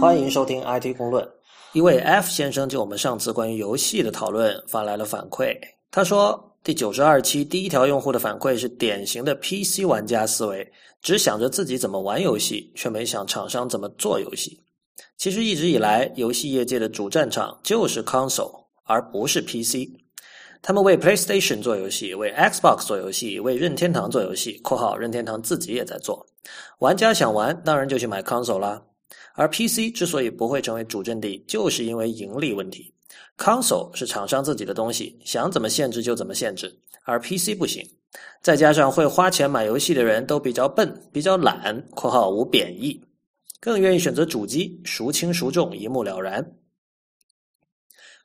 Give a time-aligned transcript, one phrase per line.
[0.00, 1.28] 欢迎收听 IT 公论。
[1.74, 5.54] 一位 F 先生就我们上次关于游戏的讨论发来了反馈，
[5.90, 10.66] 他说第九十二期第一条用户的反馈是典型的 PC 玩家思维，
[11.02, 14.58] 只想着自己怎么玩游戏，却没想厂商怎么做游戏。
[15.18, 19.86] 其实一直以来，游戏业界的主战场就是 console，而不是 PC。
[20.62, 26.26] 他们为 PlayStation 做游戏，为 Xbox 做游戏，为任天堂做游戏（括号任天堂自己也在做）。
[26.80, 28.82] 玩家想玩，当然就去买 console 啦。
[29.40, 32.92] 而 PC 之所以不会成为主阵地，就是因为盈利问题。
[33.38, 36.70] console 是厂商自己的东西，想怎么限制就怎么限制，
[37.04, 37.82] 而 PC 不行。
[38.42, 43.02] 再加上会花钱买游戏的人都比较笨、比较懒（括号无贬义），
[43.58, 46.46] 更愿意选择主机，孰轻孰重一目了然。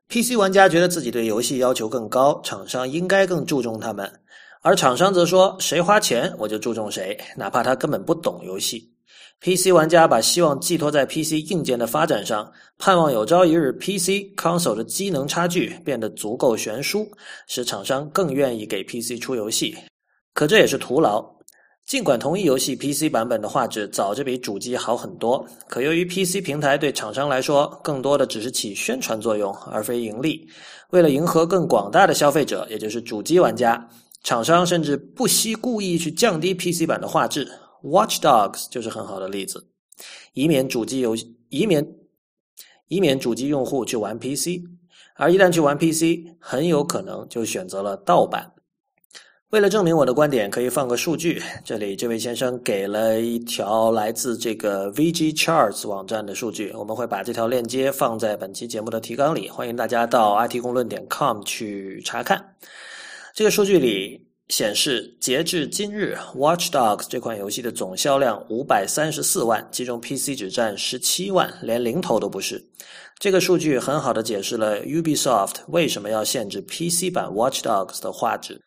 [0.09, 4.05] PC 玩家觉得自己对游戏要求更高，厂商应该更注重他们；
[4.61, 8.91] 而厂商则说，谁花钱我就注重谁，哪怕他根本不懂游戏。
[9.41, 17.07] PC 玩家把希望寄托在 PC 硬件的发展上，盼望有朝一日 PC console 的机能差距变得足够悬殊，
[17.47, 19.75] 使厂商更愿意给 PC 出游戏。
[20.33, 21.23] 可这也是徒劳。
[21.85, 30.49] 尽管同一游戏 PC 版本的画质早就比主机好很多，可由于 PC 平台对厂商来说更多的只是起宣传作用，而非盈利。
[30.89, 33.87] 为了迎合更广大的消费者，也就是主机玩家，
[34.23, 37.47] 厂商甚至不惜故意去降低 PC 版的画质。
[37.85, 39.67] Watch Dogs 就是很好的例子，
[40.33, 41.87] 以免主机游戏以免
[42.87, 44.61] 以免主机用户去玩 PC，
[45.15, 48.51] 而一旦去玩 PC，很有可能就选择了盗版。
[49.51, 51.41] 为了证明我的观点，可以放个数据。
[51.63, 62.43] 这里这位先生给了一条来自这个 VG Charts 网站的数据，我们会把这条链接放在本期节目的提纲里，欢迎大家到 IT 公论点 com 去查看。
[63.33, 72.64] 这个数据里显示，截至今日，Watch Dogs 这款游戏的总销量五百三十四万，其中 PC 只占十七万，连零头都不是。
[73.18, 78.62] 这个数据很好的解释了 Ubisoft 为什么要限制 PC 版 Watch Dogs 的画质。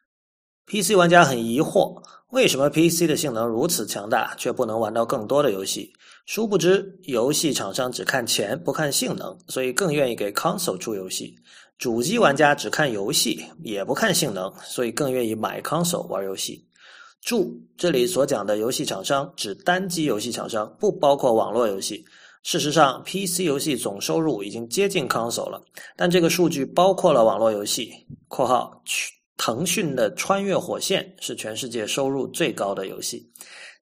[0.67, 5.93] PC 玩家很疑惑，为什么 PC 的性能如此强大，却不能玩到更多的游戏？
[6.27, 11.35] 殊不知，游戏厂商只看钱不看性能，所以更愿意给 console 出游戏；
[11.79, 16.67] 主机玩家只看游戏也不看性能，所以更愿意买 console 玩游戏。
[17.23, 22.05] 注：这里所讲的游戏厂商指单机游戏厂商，不包括网络游戏。
[22.43, 25.63] 事实上，PC 游戏总收入已经接近 console 了，
[25.97, 27.93] 但这个数据包括了网络游戏
[28.29, 29.13] （括号去）。
[29.41, 33.25] 腾讯的《穿越火线》是全世界收入最高的游戏。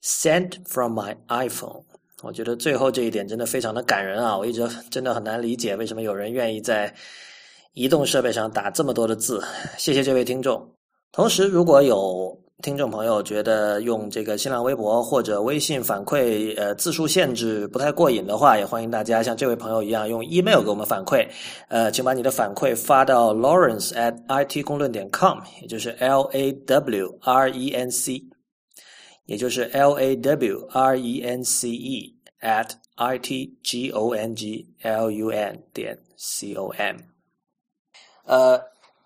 [0.03, 1.85] Sent from my iPhone，
[2.25, 4.37] 我觉得最后这一点真的非常的感人啊！
[4.37, 6.93] 我一直真的很难理解为什么有人愿意在
[7.75, 9.43] 移动设备上打这么多的字。
[9.77, 10.67] 谢谢这位听众。
[11.13, 21.29] 同时，如果有听众朋友觉得用这个新浪微博或者微信反馈，呃，字数限制不太过瘾的话，也欢迎大家像这位朋友一样用 email 给我们反馈。
[21.69, 28.23] 呃，请把你的反馈发到 Lawrence at it 公论点 com，也就是 L A W R E N C，
[29.27, 34.65] 也就是 L A W R E N C E at i t g o n g
[34.83, 37.14] l u n 点 c o m。
[38.25, 38.61] 呃。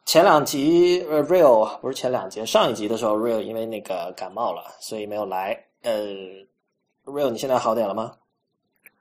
[0.08, 5.66] 前两集呃，Real 不是前两集，上一集的时候，Real 因为那个感冒了，所以没有来。
[5.82, 5.92] 呃
[7.04, 8.14] ，Real 你现在好点了吗？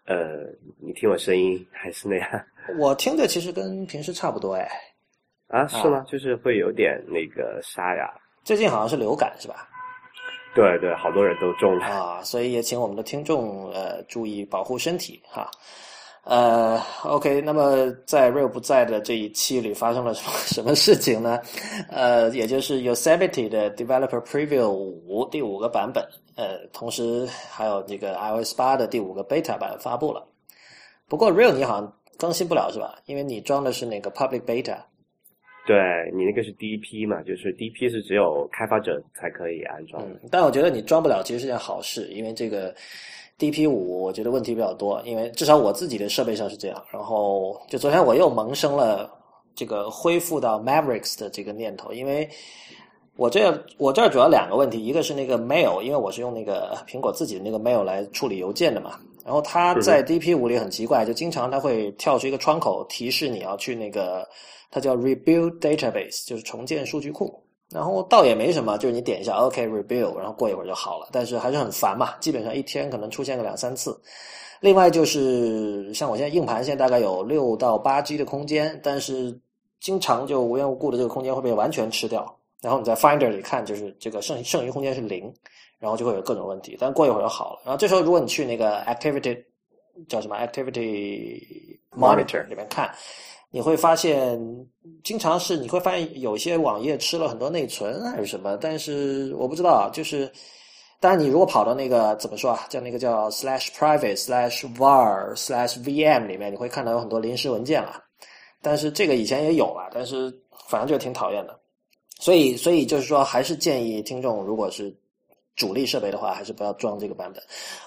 [0.06, 0.52] 呃，
[0.82, 2.46] 你听我声音还是那样？
[2.78, 4.70] 我听着其实跟平时差不多哎。
[5.48, 6.04] 啊，是吗？
[6.10, 8.14] 就是会有点那个沙哑。
[8.44, 9.66] 最近好像是流感是吧？
[10.54, 15.50] 对对，好多人都中了啊，所以也请我们的听众呃注意保护身体哈。
[16.30, 21.40] 呃，OK，那么在 Real 不在的这一期里发生了什 么什么事情呢？
[21.90, 26.04] 呃，也就是 Yosemite 的 Developer Preview 五第五个版本，
[26.36, 30.28] 呃，同时还有这个 iOS 八的第五个 Beta 版发布了。
[31.08, 33.00] 不过 Real 你好像更新不了是吧？
[33.06, 34.80] 因为你装的是那个 Public Beta。
[35.66, 35.78] 对
[36.14, 40.04] 你那个是第一批嘛，就是第一批是只有开发者才可以安装。
[40.06, 42.76] 嗯，但我觉得你装不了其实是件好事，因为这个。
[43.40, 46.84] DP 五我觉得问题比较多，因为至少我自己的设备上是这样。
[46.92, 49.10] 然后就昨天我又萌生了
[49.56, 52.28] 这个恢复到 Mavericks 的这个念头，因为
[53.16, 59.00] 我这我这儿主要两个问题，一个是那个 Mail，因为我是用那个苹果自己的那个 Mail 来处理邮件的嘛。
[59.24, 64.28] 然后它在 DP 五里很奇怪，就经常它会跳出一个窗口提示你要去那个，
[64.72, 67.44] 它叫 Rebuild Database，就是重建数据库。
[67.70, 71.10] 然后倒也没什么，就是你点一下 OK rebuild，然后过一会儿就好了。
[71.12, 74.00] 但是还是很烦嘛，基本上一天可能出现个两三次。
[74.60, 79.38] 另外就是像我现在硬盘现在大概有六到八 G 的空间，但是
[79.80, 82.36] 经常就无缘无故的这个空间会被完全吃掉。
[82.62, 85.32] 然后你在 Finder 里看，就是这个剩剩余空间是零，
[85.78, 86.76] 然后就会有各种问题。
[86.80, 87.62] 但过一会儿就好了。
[87.66, 89.44] 然后这时候如果你去那个 Activity
[90.08, 92.90] 叫什么 Activity Monitor 里面看，
[93.58, 94.40] 你会发现
[95.04, 100.32] 经常是你会发现有些网页吃了很多内存还是什么，但是我不知道，就是
[101.00, 108.00] 当然你如果跑到那个怎么说啊，叫那个叫 slash private slash var slash vm 里面，你会看到有很多临时文件了。
[108.62, 110.32] 但是这个以前也有了，但是
[110.68, 111.60] 反正就挺讨厌的。
[112.20, 114.96] 所以，所以就是说，还是建议听众，如果是
[115.56, 117.42] 主力设备的话，还是不要装这个版本。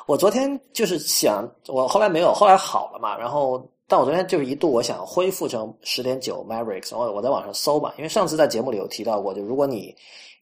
[0.06, 3.16] 我昨天就是想，我后来没有，后来好了嘛。
[3.16, 9.92] 然后，但我昨天就是一度我想恢复成十点九 Mavericks，我我在网上搜嘛，因为上次在节目里有提到过，就如果你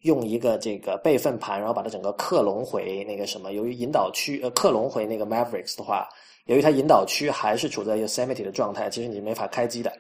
[0.03, 6.07] 用一个这个备份盘，然后把它整个克隆回那个什么，由于引导区呃克隆回那个 Mavericks 的话，
[6.45, 9.91] 由于它引导区还是处在 Yosemite 的状态，其实你是没法开机的。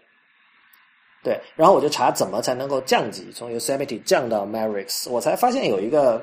[1.25, 6.23] 对，然后我就查怎么才能够降级，从 Yosemite 降到 Mavericks，我才发现有一个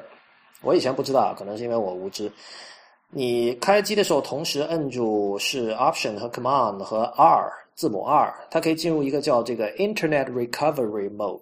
[0.62, 2.32] 我以前不知道，可能是因为我无知。
[3.16, 11.40] 你开机的时候同时摁住是 Option 和 Command 和 R 字母 R，它可以进入一个叫这个 Internet Recovery Mode，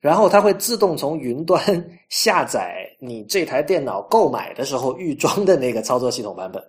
[0.00, 1.60] 然后它会自动从云端
[2.10, 6.60] 下载你这台电脑购买的时候预装的那个操作系统版本。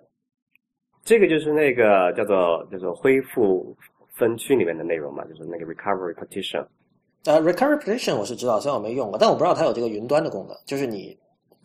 [1.04, 3.76] 这个就是那个叫做叫做恢复。
[4.18, 6.66] 分区里面的内容嘛，就是那个 recovery partition。
[7.24, 10.56] 呃，recovery partition 我是知道，虽然我没用过，但我不知道它有这个云端的功能。
[10.66, 11.16] 就是你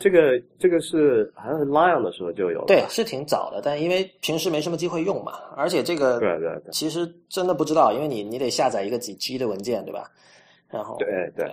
[0.04, 10.12] 这个这个是好像是 Lion 的时候就有，对，是挺早的，但因为平时没什么机会用嘛，而且这个对对对，其实真的不知道，因为你你得下载一个几 G 的文件，对吧？
[10.70, 11.08] 然后对
[11.38, 11.50] 对，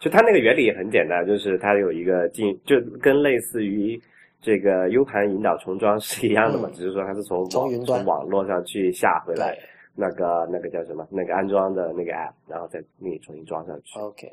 [0.00, 4.00] 就它那个原理也很简单，就是它有一个进，就跟类似于
[4.40, 9.54] 这个 U 盘引导重装是一样的嘛，只是说它是从从云端网络上去下回来。
[9.94, 11.06] 那个那个叫什么？
[11.10, 13.98] 那个安装的那个 app，然后再给你重新装上去。
[13.98, 14.26] OK。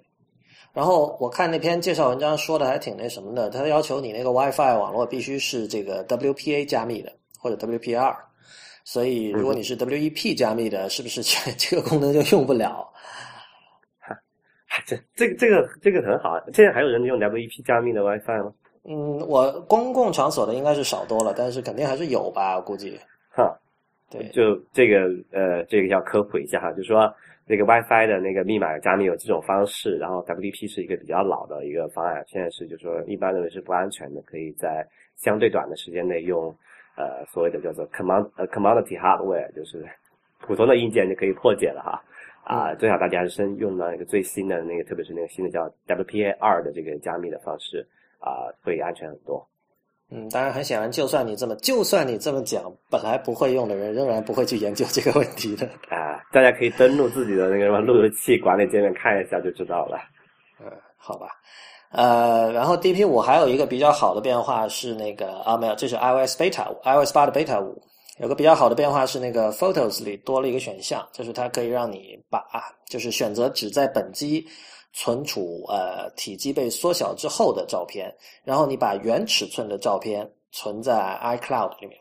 [0.74, 8.16] 然后我看那篇介绍文章说的还挺那什么的，他要求你那个 WiFi 网络必须是这个 WPA 加密的或者 WPR，。
[8.86, 12.88] 所以如果你是 WEP 加密的，是不是这 这个功能就用不了？
[14.00, 14.16] 哈，
[14.86, 16.40] 这这个这个这个很好。
[16.54, 18.54] 现在还有人用 WEP 加密的 WiFi 吗？
[18.86, 23.00] 嗯，我公共场所的应该是少多了，但是肯定还是有吧，我估计。
[23.30, 23.60] 哈。
[24.12, 27.14] 对，就这个呃，这个要科普一下哈，就是说
[27.46, 36.54] 那个 WiFi 的那个密码加密有几种方式，然后 WDP 是一个比较老的一个方案，现在是就是说一般认为是不安全的，可以在相对短的时间内用
[36.96, 39.86] 呃所谓的叫做 command 呃 commodity hardware，就是
[40.40, 42.04] 普通的硬件就可以破解了哈。
[42.44, 47.86] 啊，最好大家是先用到一个最新的那个，特别是那个新的叫 WPA 二的这个加密的方式
[48.20, 49.48] 啊，会安全很多。
[50.12, 56.20] 嗯，当然很显然，就算你这么，就算你这么讲，本来不会用的人，仍然不会去研究这个问题的啊。
[56.32, 60.00] 大家可以登录自己的那个什么路由器管理界面看一下就知道了。
[60.60, 60.66] 嗯，
[60.98, 61.28] 好吧。
[61.92, 67.80] 呃，然后 DP 五还有一个比较好的变化是那个啊，没有，这是 iOS beta，iOS 八的 beta 五，
[68.20, 72.44] 有个比较好的变化是那个 Photos 里多了一个选项，就是它可以让你把，
[72.88, 74.44] 就是选择只在本机。
[74.94, 78.14] 存储呃体积被缩小之后的照片，
[78.44, 82.00] 然后你把原尺寸的照片存在 iCloud 里面。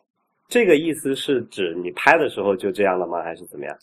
[0.48, 3.22] 这个意思是指你拍的时候就这样了吗？
[3.22, 3.78] 还是怎么样？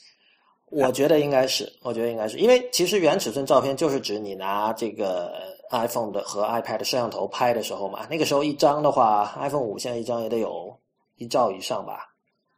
[0.71, 5.31] 我觉得应该是，我觉得应该是因为其实原尺寸照片就是指你拿这个
[5.69, 8.07] iPhone 的和 iPad 摄像头拍的时候嘛。
[8.09, 10.75] 那个时候一张的话，iPhone 五现在一张也得有
[11.17, 12.09] 一兆以上吧？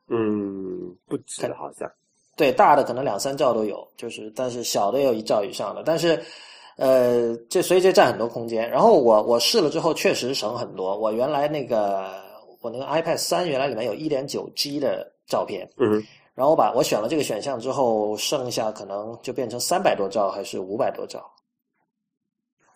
[0.08, 1.92] 嗯，不止好像。
[2.38, 6.22] 对，大的可能两三兆都有，就是但是小的也有一兆以上的，但是，
[6.76, 8.70] 呃，这所以这占很多空间。
[8.70, 10.96] 然后我我试了之后确实省很多。
[10.96, 12.14] 我原来那个
[12.62, 16.02] 我那个 iPad 三原来里面有一点九 G 的照片，嗯，
[16.36, 21.20] 然后我把我选了这个选项之后，剩下可能就变成三百多兆还是五百多兆？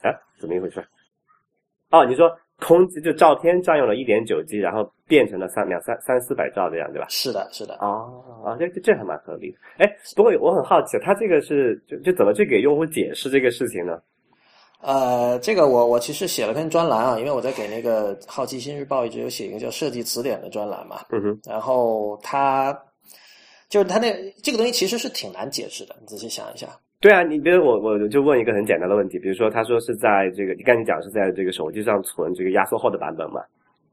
[0.01, 0.83] 哎，怎么一回事？
[1.91, 2.27] 哦，你说。
[2.61, 7.07] 空就照片占用了一点九 G，然后变成了三两三三四百兆这样，对吧？
[7.09, 7.75] 是的，是的。
[7.81, 9.57] 哦，啊，这这还蛮合理的。
[9.79, 13.99] 哎，不过我很好奇，他这个是就就怎么去给用户解释这个事情呢？
[14.81, 21.01] 呃，这个我我其实写了篇专栏啊，因为我在给那个《好奇心日报》一直有写一个叫“设计词典”的专栏嘛。
[21.11, 21.39] 嗯哼。
[21.45, 22.75] 然后他
[23.69, 26.67] 就是他那这个东西其实是挺难解释的，你仔细想一下。
[27.01, 33.41] 对啊，你比如我我就问一个很简单的问题，比如说他说是在这个你刚才讲是在这个手机上存这个压缩后的版本嘛？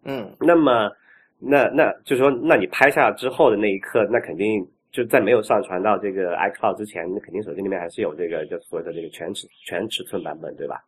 [0.04, 0.90] 嗯，那么
[1.38, 4.62] 那那就是说，那你拍下之后的那一刻，那肯定
[4.92, 10.84] 就在没有上传到这个 iCloud 之前，那肯定手机里面还是有这个就所谓的这个全尺全尺寸版本，对吧？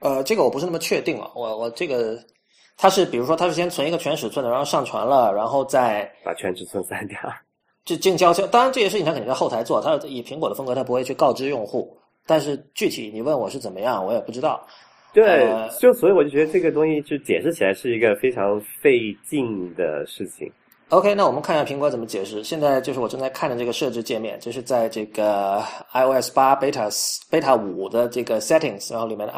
[0.00, 2.18] 呃，这个我不是那么确定了，我我这个
[2.78, 7.18] 它是比如说它是先存一个全尺寸的，然后上传了，然后再把全尺寸删掉。
[7.84, 11.96] 就静悄悄，当然这些事情他肯定在后台做，他以苹果的风格，他不会去告知用户。
[12.26, 14.66] 但是具体你问我是怎么样，我也不知道。
[15.12, 15.48] 对，
[15.78, 20.50] 就所以我就觉得这个东西就解释起来是一个非常费劲的事情。
[20.88, 22.42] OK，那我们看一下苹果怎么解释。
[22.42, 25.62] 现在就是我正在看的这个设置界面，就是在这个
[25.92, 26.90] iOS 八 beta
[27.30, 29.32] beta 五的这个 settings，然后里面的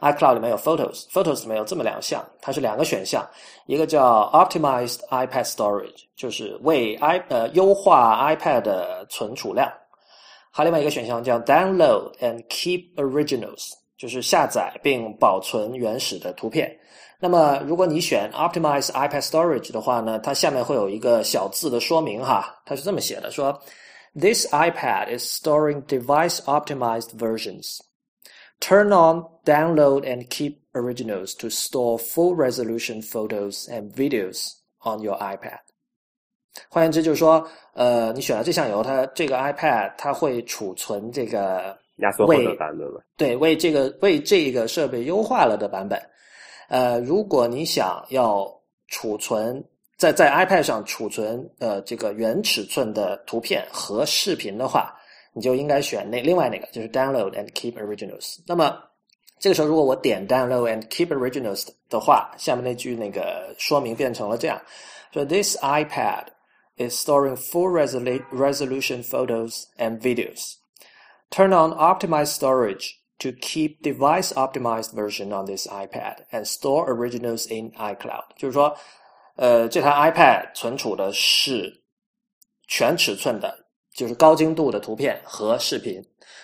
[0.00, 3.26] iCloud 里面有 Photos，Photos 里面有这么两项，它是两个选项，
[3.66, 9.72] 一个叫 Optimized iPad Storage，就是为 i 呃优化 iPad 的存储量，
[10.50, 16.78] 还有另外一个选项叫 Download and Keep Originals，就是下载并保存原始的图片。
[17.18, 23.58] 那么，如果你选 Optimize iPad Storage 的话呢，它下面会有一个小字的说明哈，它是这么写的：说
[24.14, 27.78] This iPad is storing device optimized versions.
[28.60, 35.16] Turn on Download and Keep Originals to store full resolution photos and videos on your
[35.18, 35.60] iPad.
[36.68, 43.04] 换言之，就是说，呃，你选了这项以后，它这个 iPad 它会储存这个压缩后的版本了。
[43.16, 46.00] 对，为这个为这个设备优化了的版本。
[46.68, 48.50] 呃，如果你想要
[48.88, 49.62] 储存
[49.98, 54.94] 在在 iPad 上储存呃这个原尺寸的图片和视频的话，
[55.35, 58.39] 你就应该选那另外那个，就是 Download and Keep Originals。
[58.45, 58.77] 那么
[59.39, 64.61] 这个时候，如果我点 Download and Keep Originals 的话，下面那句那个说明变成了这样：
[65.13, 66.25] 说 This iPad
[66.77, 70.55] is storing full resolution photos and videos.
[71.29, 73.01] Turn on Optimize Storage.
[73.21, 78.23] to keep device optimized version on this iPad and store originals in iCloud。
[78.35, 78.75] 就是说，
[79.35, 81.71] 呃，这台 iPad 存储的是
[82.67, 83.55] 全尺寸的，
[83.96, 86.00] 就是高精度的图片和视频。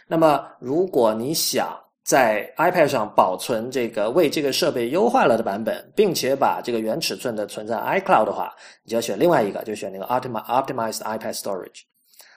[0.09, 8.53] 那么，如果你想在 iPad 上保存这个为这个设备优化了的版本，并且把这个原尺寸的存在 iCloud 的话，
[8.85, 11.83] 你就要选另外一个，就选那个 optimized iPad storage。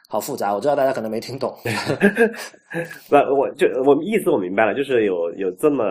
[0.07, 1.57] 好复杂，我知道大家可能没听懂。
[3.09, 5.83] 不，我就我意思我明白了，就是有有这么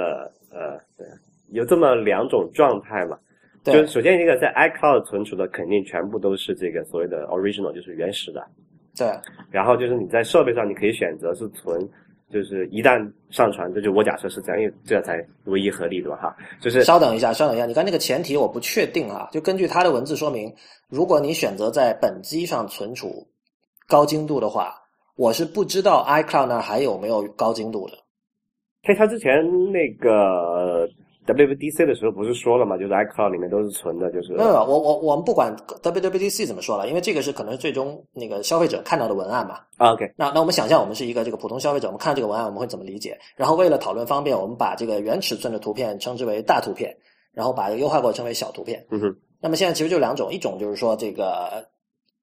[0.53, 0.79] 呃，
[1.51, 3.19] 有这么两种状态嘛。
[3.65, 8.47] 就首先一个在 iCloud 存储的肯定全部都是这个所谓的 original，就是原始的。
[8.97, 9.07] 对。
[9.51, 11.81] 然后就是你在设备上你可以选择是存，
[12.31, 16.37] 就是一旦上传，这就我假设是这样，因为这才唯一合理的哈。
[16.61, 20.55] 就是稍等一下，稍等一下，你看那个前提我不确定啊，就根据它的文字说明，
[20.89, 23.27] 如果你选择在本机上存储。
[23.87, 24.75] 高精度的话，
[25.15, 27.99] 我是不知道 iCloud 那还有没有高精度的。
[28.83, 30.89] 嘿，他之前那个
[31.27, 34.33] WWDC 的时候不是说了嘛，就是 iCloud 里面都是存的，就是。
[34.35, 39.61] 没有，我我我们不管 WWDC 怎么说了，因为这个是可能是最终那个消费者看到的文案嘛。
[39.79, 43.19] OK，那那我们想象我们是一个这个普通消费者，我们看这个文案我们会怎么理解？
[43.37, 46.97] 然后为了讨论方便，我们把这个原尺寸的图片称之为大图片，
[47.33, 48.85] 然后把优化过称为小图片。
[48.91, 49.17] 嗯哼。
[49.41, 51.67] 那么现在其实就两种，一种就是说这个。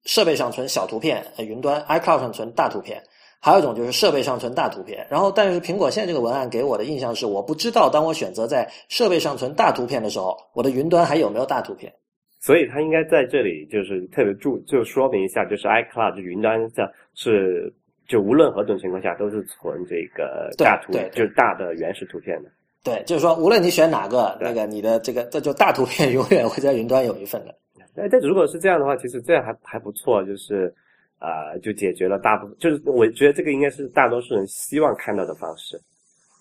[0.04, 3.00] 设备上存小图片，呃，云端 iCloud 上存大图片，
[3.42, 5.04] 还有一种就是设备上存大图片。
[5.10, 11.92] 然后，但是苹果现在这个文案给我的印象是，我不知道当我选择在设备上存大图片的时候，我的云端还有没有大图片。
[12.40, 17.72] 所以它应该在这里就是特别注，就说明一下，就是 iCloud 云端上是
[18.08, 22.50] 就无论何种情况下都是存这个大图，就是大的原始图片的。
[22.84, 27.54] 对，就是说无论你选哪个，那个你的这个这就大图片 永远会在云端有一份的。
[27.94, 30.74] 哎，但如果是这样的话，其实这样还还不错，就是，
[31.22, 35.80] 啊，就解决了大部分，就是我觉得这个应该是大多数人希望看到的方式。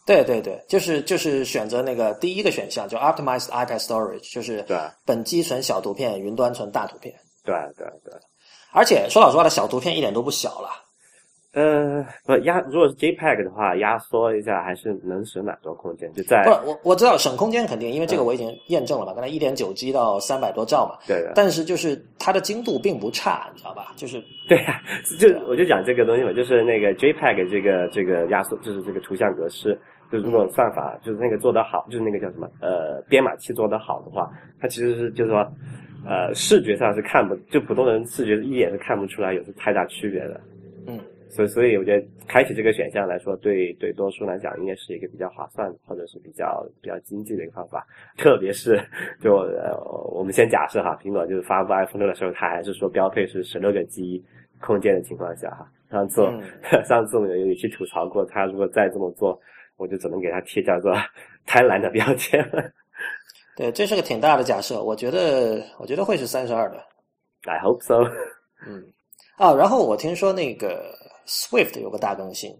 [0.07, 7.13] 对对对，就是就是选择那个第一个选项，就 Optimized iPad Storage，就是对本机存小图片，云端存大图片。
[7.45, 8.11] 对对对，
[8.73, 10.69] 而且说老实话，的小图片一点都不小了。
[11.53, 16.09] 呃，不压，如果是 JPEG 的话，压缩一下还是能省蛮多空间。
[16.13, 19.13] 就在不，我我知道省空间肯定，因为这个我已经验证了嘛。
[19.13, 20.97] 刚才一点九 G 到三百多兆嘛。
[21.05, 21.33] 对的。
[21.35, 23.91] 但是就是它的精度并不差，你知道吧？
[23.97, 24.81] 就是 对呀，
[25.19, 29.77] 就我就讲这个东西嘛，就是那个 JPEG 这个这个压缩，就是这个图像格式，
[30.09, 34.31] 就如果算法就是那个做得好，就是那个叫什么呃编码器做得好的话，
[34.61, 35.45] 它其实是就是说
[36.07, 40.39] 呃视觉上是看不，就普通人视觉一眼是看不出来有太大区别的。
[41.31, 41.33] 嗯。
[41.33, 47.87] 所以，所以我觉得开启这个选项来说，对对多数来讲，应该是一个比较划算或者是比较比较经济的一个方法。
[48.17, 48.77] 特别是，
[49.21, 49.77] 就呃，
[50.13, 54.23] 我们先假设哈，苹果就是发布 iPhone 六的时候，它还是说标配是十六个 G
[54.59, 55.71] 空间的情况下哈。
[55.89, 56.21] 上次
[56.85, 59.39] 上次我们有去吐槽过，他如果再这么做，
[59.77, 60.93] 我就只能给他贴叫做
[61.45, 62.71] 贪婪的标签了。
[63.55, 66.77] 对，这是个挺大的假设，我觉得我觉得会是三十二的。
[67.43, 68.03] I hope so。
[68.67, 68.83] 嗯，
[69.37, 70.99] 啊，然后我听说那个。
[71.27, 72.55] Swift 有个大更新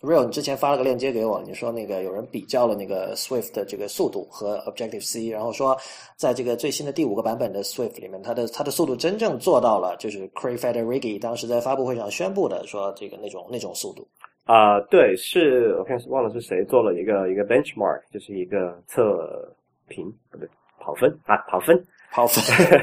[0.00, 5.76] ，Real，你之前发了个链接给我，你说那个有人比较了那个 Swift 的这个速度和 Objective C，然后说
[6.16, 14.06] 在这个最新的第五个版本的 Swift 里面，它的它的速度真正做到了，就是 Craig Federighi 当时在发布会上宣布的，说这个那种那种速度。
[14.44, 19.52] 啊，对，是我看是忘了是谁做了一个一个 benchmark，就是一个测
[19.88, 20.48] 评不对
[20.78, 21.76] 跑分啊跑分
[22.12, 22.40] 跑分，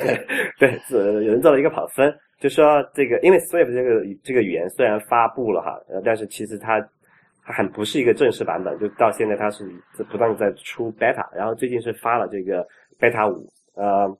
[0.59, 6.77] 对，有人做了一个跑分，就说这个，因为 Swift 这个这个语言虽然发布了哈，呃，但是其实它
[7.41, 9.63] 它还不是一个正式版本，就到现在它是
[10.11, 12.67] 不断的在出 beta，然后最近是发了这个
[12.99, 14.13] beta 五，呃，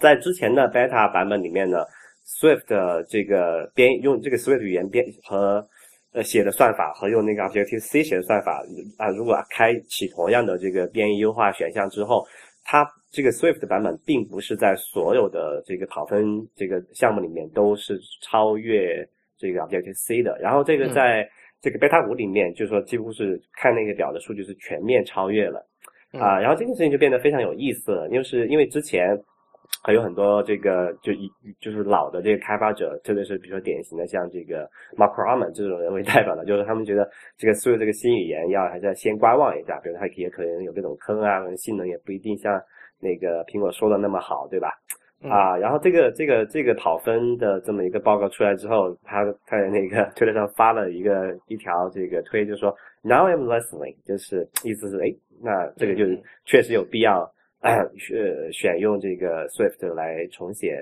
[0.00, 1.84] 在之前的 beta 版本里面呢
[2.26, 5.64] ，Swift 的这个编用这个 Swift 语言编和
[6.12, 8.60] 呃写的算法和用那个 Objective C 写的算法
[8.98, 12.26] 啊，如果开启同样的这个编译优化选项之后，
[12.64, 21.28] 它这个 Swift 版本并不是在所有的这个跑分这个项目里面都是超越这个 Objective C 的，然后这个在
[21.60, 25.66] 这个 Beta 五里面，就是说几乎是看那个表的数据是全面超越了。
[26.12, 29.18] 啊，然后这件事情就变得非常有意思了，就是因为之前
[29.82, 42.60] 还有很多这个就一就是老的这个开发者，特别是比如说典型的像这个 Mark Gurman 这种人为代表的，就是他们觉得这个所有这个新语言要还是要先观望一下，比如它也可能有这种坑啊，性能也不一定像。
[43.04, 44.68] 那个苹果说的那么好，对吧？
[45.28, 57.28] 啊，然后这个这个这个讨分的这么一个报告出来之后，他他在那个推特上发了一个一条这个推，就说 Now I'm listening，就是意思是哎，那这个就是确实有必要
[57.98, 60.76] 选选用这个 Swift 来重写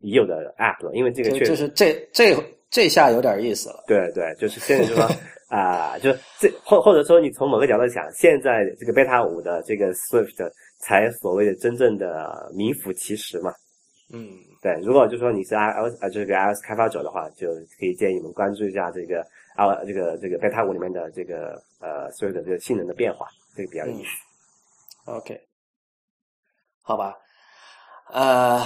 [0.00, 2.36] 已有的 App 了，因为这个确实就是这这
[2.70, 3.84] 这下有点意思了。
[3.86, 5.08] 对对，就是现在就说
[5.48, 10.50] 啊，就这或或者说你从某个角度想，现在这个 Beta 五的这个 Swift。
[10.78, 13.50] 才所谓的真正的名副其实嘛，
[14.12, 14.28] 嗯，
[14.60, 14.78] 对。
[14.82, 17.48] 如果就说你是 iOS 啊，就是个 iOS 开发者的话，就
[17.80, 19.22] 可以建议你们关注一下这个
[19.56, 25.10] 啊，这个这个 beta 五里面的这个呃所有的这个性能的变化，这个比较有意思。
[25.10, 25.40] OK，
[26.88, 27.18] 好吧，
[28.12, 28.64] 呃，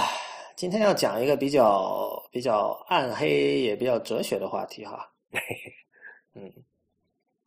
[0.55, 5.09] 今天要讲一个比较比较暗黑也比较哲学的话题哈。
[6.35, 6.53] 嗯，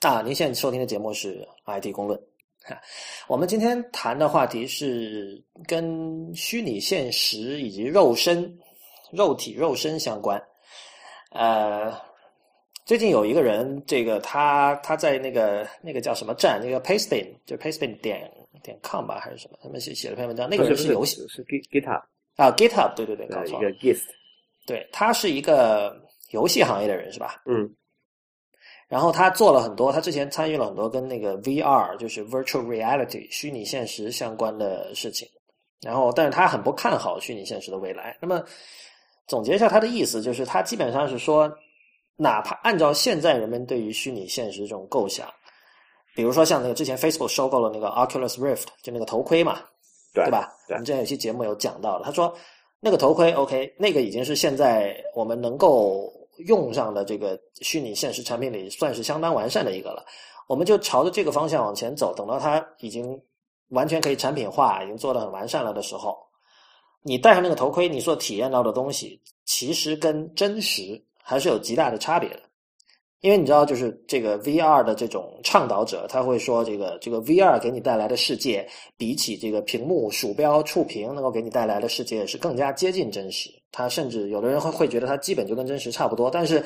[0.00, 2.21] 啊，您现在收听的节目是 IT 公论。
[3.28, 8.58] 我们今天谈的话题是跟虚拟现实以及肉身、
[9.13, 10.43] 肉体、肉身相关。
[11.30, 11.97] 呃，
[12.84, 18.28] 最近有一个人，这个他他在那个那个叫什么站，那个 Pasting 就 Pasting 点
[18.64, 19.58] 点 com 吧，还是什么？
[19.62, 22.02] 他们写写了篇文章，那个人是游戏是 GitHub
[22.34, 24.06] 啊，GitHub 对对对，搞错了，一个 Gist，
[24.66, 25.96] 对他是一个
[26.30, 27.42] 游戏行业的人是吧？
[27.46, 27.72] 嗯。
[28.86, 35.28] 然后他做了很多，他之前参与了很多跟那个 VR，就是 Virtual Reality 虚拟现实相关的事情。
[35.80, 38.16] 然后，但是他很不看好虚拟现实的未来。
[38.20, 38.44] 那么，
[39.26, 41.50] 总结一下他的意思，就是他基本上是说，
[42.16, 45.28] 哪怕按照现在人们对于虚拟现实这种构想，
[46.14, 49.60] 比如说像那个之前 Facebook 收购了那个 Oculus Rift，就那个头盔嘛，
[50.14, 50.52] 对吧？
[50.68, 52.34] 我们之前有期节目有讲到的，他说
[52.80, 56.12] 那个头盔 OK，那个已经是现在我们能够。
[56.48, 60.04] 用上的这个虚拟现实产品里，算是相当完善的一个了。
[60.48, 63.16] 我们就朝着这个方向往前走，等到它已经
[63.68, 66.18] 完全可以产品化，已经做的很完善了的时候，
[67.04, 72.40] 你戴上那个头盔，你所体验到的东西，其实跟真实还是有极大的差别的。
[73.25, 83.49] 因为你知道，就是这个 VR 的这种倡导者，他会说，这个这个 VR 给你带来的世界，比起这个屏幕、鼠标、触屏能够给你带来的世界，是更加接近真实。
[83.73, 86.30] 他甚至有的人会会觉得，他基本就跟真实差不多。
[86.30, 86.63] 但是，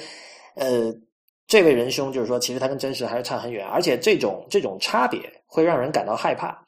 [0.56, 0.92] 呃，
[1.46, 6.60] 这位仁兄就是说，其实他跟真实还是差很远，而且这种这种差别会让人感到害怕。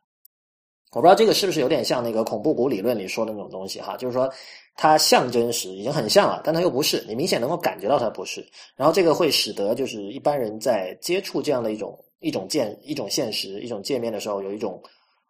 [0.93, 4.31] 我不知道这个是不是有点像那个恐怖谷理论里说的那种东西哈，就是说。
[4.77, 8.43] 它像真实，已经很像了，但它又不是，你明显能够感觉到它不是。
[8.77, 14.83] 然后这个会使得就是一般人在接触这样的一种一种见一种现实一种界面的时候，有一种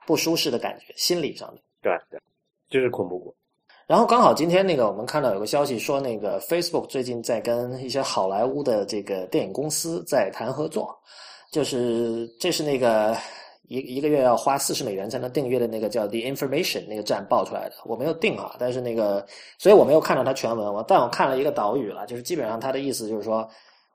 [0.07, 1.61] 不舒适的感觉，心理上的。
[1.83, 2.21] 对对，
[2.69, 3.35] 就是恐怖谷。
[3.89, 10.97] 然后刚好今天那个我们看到有个消息说，那个 Facebook 最近在跟一些好莱坞的这个电影公司在谈合作，
[11.51, 13.17] 就是这是那个。
[13.71, 19.25] 一一个月要花四十美元才能订阅的那个叫 The Information 那个站爆出来的，我没有订啊，但是那个，
[19.59, 23.49] 所以我没有看到它全文，我但我看了一个导语了，就是基本上它的意思就是说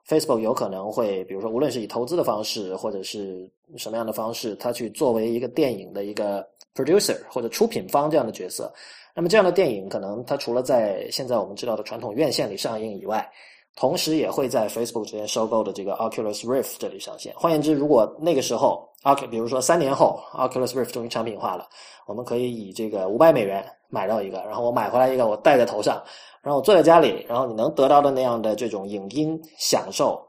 [0.08, 6.42] ，Facebook 有可能会，比如说无论是以投资的方式或者是什么样的方式，它去作为一个电影的一个
[6.74, 8.72] producer 或者出品方这样的角色，
[9.14, 13.30] 那么这样的电影可能它除了在现在我们知道的传统院线里上映以外。
[13.78, 17.34] 同时也会在 Facebook 这边收购的这个 Oculus Rift 这里上线。
[17.36, 21.68] 换言之，如果那个时候，Oc，比如说三年后，Oculus Rift 终于产品化了，
[22.06, 26.02] 我们可以以这个五百美元买到一个，然后我买回来一个，我戴在头上，
[26.42, 30.20] 然后我坐在家里，然后你能得到的那样的这种影音享受，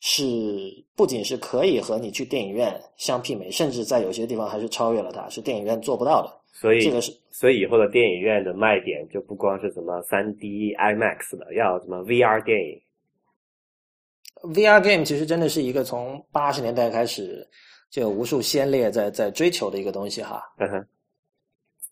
[0.00, 6.30] 是不仅是可以和你去电影院相媲美，甚至在有些地方还是超越了它，是电影院做不到的。
[6.52, 12.80] 所以这个是，所以以后的电影院的卖点就不光是什么三 D IMAX 的，要什么 VR 电影。
[14.52, 17.48] VR game 其实真的是一个从八十年代开始
[17.94, 20.42] 就有无数先烈在在追求的一个东西哈。
[20.58, 20.84] 嗯哼，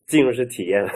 [0.09, 0.91] 进入式体验了。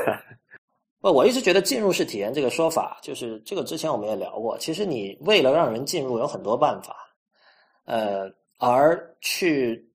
[1.00, 4.58] 不，我一直觉得进入式体验这个说法，就是这个之前我们也聊过。
[4.58, 6.96] 其实你为了让人进入，有很多办法，
[7.84, 9.88] 呃，而去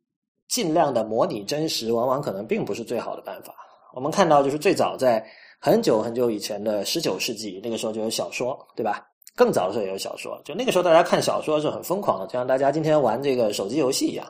[0.48, 3.54] 尽量的模拟真实，往往可能并不是最好的办法。
[3.94, 5.22] 我们看到，就是最早在
[5.60, 9.06] 很久很久以前的十九世纪，那个时候就有小说，对吧？
[9.36, 14.26] 更早的时候也有小说，就那个时候大家看小说是很疯狂的，就像大家今天玩这个手机游戏一样。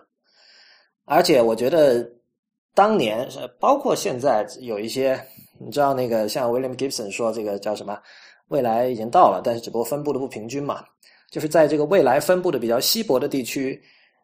[1.05, 2.07] 而且我觉得
[2.73, 3.27] 当年，
[3.59, 5.19] 包括现在，有一些。
[5.63, 7.95] 你知道那个像 William Gibson 说这个叫什么？
[8.47, 10.83] 未来已经到了，但是只不过分布的不平均嘛。
[11.29, 13.79] 就是在这个未来分布的比较稀薄的地区，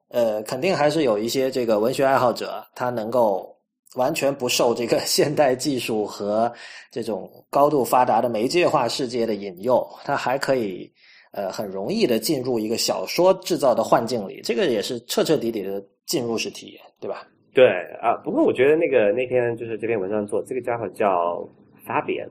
[0.10, 3.56] 呃，肯定还是有一些这个文学爱好者，他能够
[3.94, 6.52] 完全不受这个 现代技术和
[6.90, 10.92] 这种高度发达的媒介化世界的引诱，他还可以
[11.34, 14.42] 呃很容易的进入一个小说制造的幻境里。
[14.44, 17.18] 这个也是彻彻底底的进入式体验，对吧？
[17.54, 17.68] 对
[18.02, 21.48] 啊，不过我觉得那个那天就是这篇文章做这个家伙叫
[21.86, 22.30] 法比恩，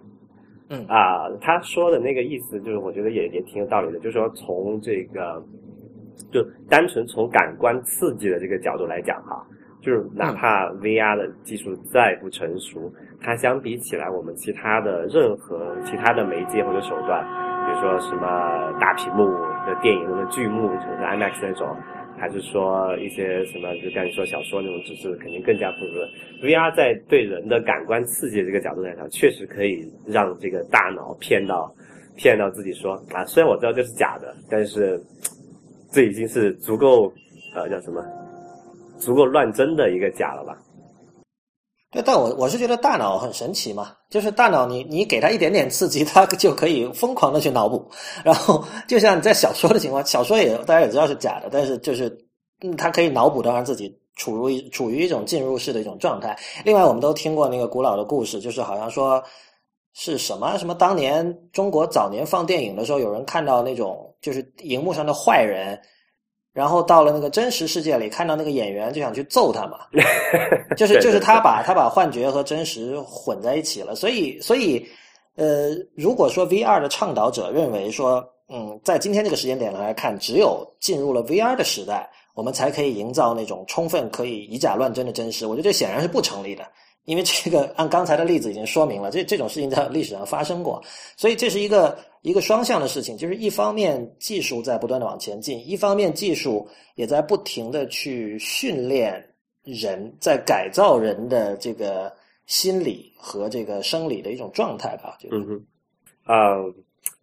[0.71, 5.43] 嗯啊，他说的那个意思就是我觉得也也挺有道理的，就是说从这个
[6.31, 9.45] 就单纯从感官刺激的这个角度来讲哈，
[9.83, 17.23] 就是哪怕 VR 的技术再不成熟，它相比起来我们其他的任何其他的媒介或者手段，
[17.67, 19.27] 比如说什么大屏幕
[19.67, 21.77] 的电影的剧目，就是 IMAX 那种。
[22.19, 26.01] 还是说一些什么，就刚你说小说那种纸质，肯定更加不如。
[26.49, 31.73] VR 在对人的感官刺激这个角度来讲，确实可以让这个大脑骗到
[32.17, 35.01] 骗到自己说啊，虽然我知道这是假的，但是
[35.93, 37.13] 这已经是足够
[37.55, 38.03] 呃叫什么，
[38.99, 40.57] 足够乱真的一个假了吧。
[41.93, 47.89] 对，但我我是觉得大脑很神奇嘛，就是大脑你你给他一点点刺激，他就可以疯狂的去脑补。
[48.25, 52.09] 然后就像你在小说的情况，小说也大家也知道是假的，但是就是
[52.63, 56.37] 嗯，他可以脑补到让自己处于处于一种进入式的一种状态。
[56.65, 59.23] 另外，我们都听过那个古老的故事，就是好像说
[59.95, 65.81] 是什么什么，当年中国早年放电影的时候，有人看到那种就是荧幕上的坏人。
[66.57, 69.81] 然后到了那个真实世界里，看到那个演员就想去揍他嘛，
[70.75, 73.95] 就是就是他把他把幻觉和真实混在一起了。
[73.95, 74.83] 所以所以
[75.35, 86.65] 呃，如果说 VR 的倡导者认为说，嗯，在今天这个时间点来看，只有进入了 VR 的时代，我们才可以营造那种充分可以以假乱真的真实，我觉得这显然是不成立的。
[87.07, 90.83] 因为这个按刚才的例子已经说明了，这这种事情在历史上发生过，
[91.17, 99.25] 所以这是一个一个双向的事情，就是一方面技术在不断的往前进，一方面技术也在不停的去训练
[99.63, 102.13] 人，在改造人的这个
[102.47, 105.17] 心理和这个生理的一种状态吧。
[105.31, 105.65] 嗯哼，
[106.25, 106.57] 啊，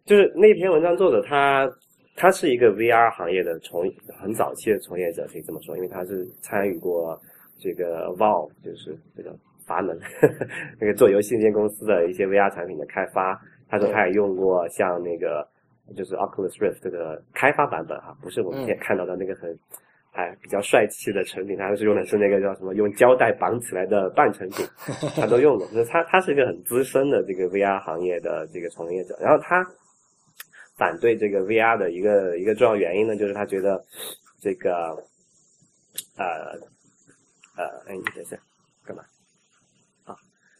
[0.06, 1.70] 就是那篇文章作者他
[2.16, 3.84] 他是一个 VR 行业的从
[4.18, 7.20] 很早期的从业者，可以这么说，因为他是参与过
[7.60, 9.36] 这个 Valve，就是这个。
[9.66, 9.98] 阀门，
[10.80, 15.46] 那个做游戏那间公司的一些 VR 产品的开发，他说他也用过像那个
[15.96, 19.58] 就是 Oculus Rift 这个开发版本哈，不是我们现在看到的那个很
[20.10, 24.64] 还比较帅气的成品，他是用的是那个叫什么用胶带绑起来的半成品，
[25.16, 25.66] 他都用过。
[25.72, 29.66] 那他他是一个很资深的这个 VR 行业的这个从业者，然后他
[30.76, 33.84] 反对这个 VR 的一个一个重要原因呢，就是他觉得
[34.40, 34.72] 这个
[36.16, 36.24] 呃
[37.56, 38.36] 呃，哎，你等一下。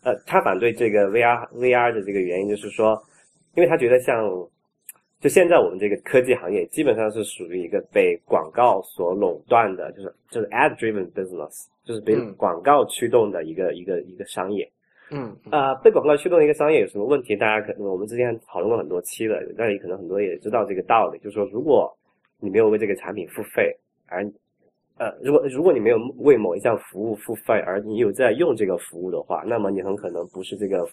[0.04, 3.02] 呃，他反对这个 VR VR 的这个原因就是说，
[3.54, 4.22] 因为他觉得像，
[5.20, 14.70] 就现在我们这个科技行业基本上是属于一个被广告所垄断的，就是就是 ad driven business，就是被广告驱动的一个一个一个商业。
[15.10, 15.34] 嗯。
[15.50, 17.34] 啊，被广告驱动的一个商业有什么问题？
[17.34, 21.90] 大家可能我们之前讨论过很多期了，那里可能很多也知道这个道理，就是说，如果
[22.40, 23.74] 你没有为这个产品付费，
[24.06, 24.22] 而
[24.96, 30.88] 呃，如果如果你没有为某一项服务付费，而你有在用这个服务的话，那么你很可能不是这个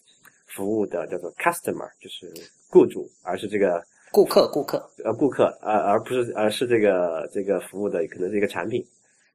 [0.48, 2.26] 服务的叫做 customer，就是
[2.72, 3.80] 雇主，而是这个
[4.12, 8.84] 顾客，顾客，呃，顾客，呃，而不是，而是这个这个服务的可能是一个产品。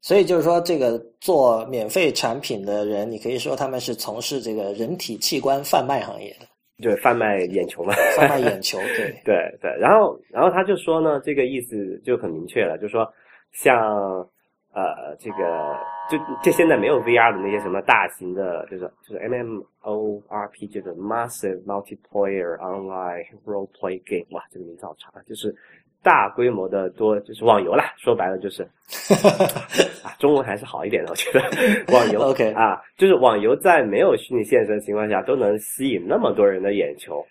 [0.00, 6.46] 所以就是说，这个做免费产品的人，你可以说他们是从事这个人体器官贩卖行业的，
[6.82, 9.70] 对，贩卖眼球嘛，贩卖眼球， 对，对对。
[9.78, 13.08] 然后，然后他就说呢，这个意思就很明确了，就是说
[13.52, 14.28] 像。
[14.76, 15.74] 呃，这个
[16.10, 25.56] 就就现在没有 VR 的那些什么大型的，就是就是 MMORP，就是 Massive Multiplayer Online Role Play Game，哇，这个名字好长啊，就是
[26.02, 28.64] 大规模的多，就是网游啦，说白了就是，
[30.04, 31.40] 啊，中文还是好一点的，我觉得
[31.94, 37.24] 网游 OK 啊，就是网游在没有虚拟现实的情况下都能吸引那么多人的眼球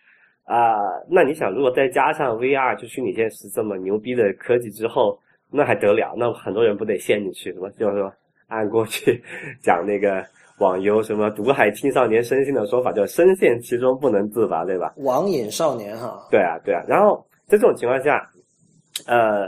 [0.45, 0.73] 啊，
[1.11, 5.19] 那你想，如果再加上 VR 就虚拟现实这么牛逼的科技之后。
[5.51, 6.13] 那还得了？
[6.17, 7.53] 那很多人不得陷进去？
[7.53, 8.11] 什么就是说，
[8.47, 9.23] 按过去
[9.61, 10.25] 讲那个
[10.59, 14.93] 网游什么毒害青少年身心的说法，就深陷其中不能自拔，对吧？
[14.97, 16.27] 网瘾少年哈。
[16.29, 16.83] 对啊，对啊。
[16.87, 18.29] 然后在这种情况下，
[19.07, 19.47] 呃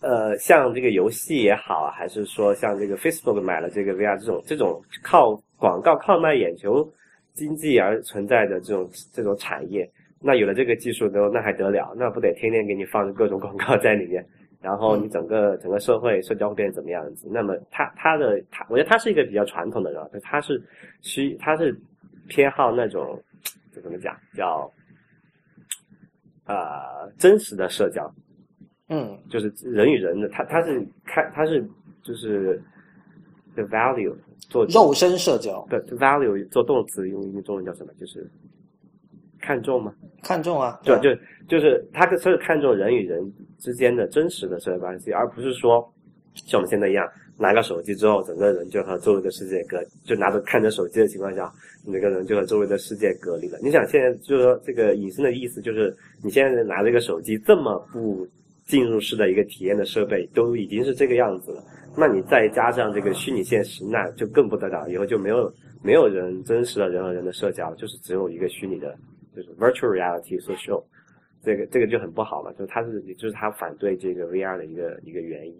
[0.00, 6.86] 呃，像这个游戏也好，还是说像这个 Facebook 买了这个 VR 这种这种靠广告、靠卖眼球
[7.34, 9.90] 经济而存在的这种这种产业，
[10.20, 11.94] 那有了这个技术之后，那还得了？
[11.96, 14.24] 那不得天天给你放各种广告在里面？
[14.60, 17.28] 然后你整个整个社会社交会变成怎么样子？
[17.30, 20.60] 那么他他的他，我觉得他是一个比较传统的人，他是
[21.02, 21.76] 需他是
[22.28, 23.22] 偏好那种
[23.72, 24.70] 就怎么讲叫
[26.46, 28.12] 呃真实的社交，
[28.88, 31.64] 嗯，就是人与人的，他他是看他是
[32.02, 32.60] 就是
[33.54, 34.14] the value
[34.48, 37.92] 做肉身社交，对 value 做动词用用中文叫什么？
[37.94, 38.28] 就是
[39.40, 39.94] 看重吗？
[40.22, 45.92] 看重啊，对，就就是他是看重人与人之间的真实的社会关系，而不是说
[46.34, 51.52] 像我们现在一样，拿个手机之后，整个人就和周围的世界隔，就拿着看着手机的情况下，
[51.84, 53.58] 你这个人就和周围的世界隔离了。
[53.62, 58.26] 你想现在就是说这个隐身的意思，就是你现在拿这个手机这么不
[58.66, 61.64] 进入式的一个体验的设备，都已经是这个样子了，
[61.96, 68.96] 那你再加上这个虚拟现实，那就更不得了，以后就没有没有人真实的人和人的社交，就是只有一个虚拟的。
[69.34, 70.82] 就是 virtual reality social，
[71.46, 75.54] 这个这个就很不好了，就是他是就是他反对这个 VR 的一个一个原因。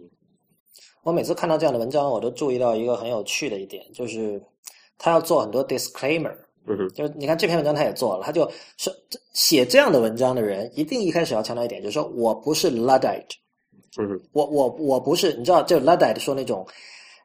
[1.03, 4.41] 我每次看到这样的文章，我都注意到一个很有趣的一点，就是
[4.97, 6.35] 他要做很多 disclaimer。
[6.65, 8.45] 嗯哼，就是你看这篇文章他也做了，他就
[8.77, 8.91] 是
[9.31, 13.37] 写这样的文章的人，一定一开始要强调一点，就是说我不是 luddite。
[13.97, 16.67] 嗯哼，我我我不是，你知道，就 luddite 说那种。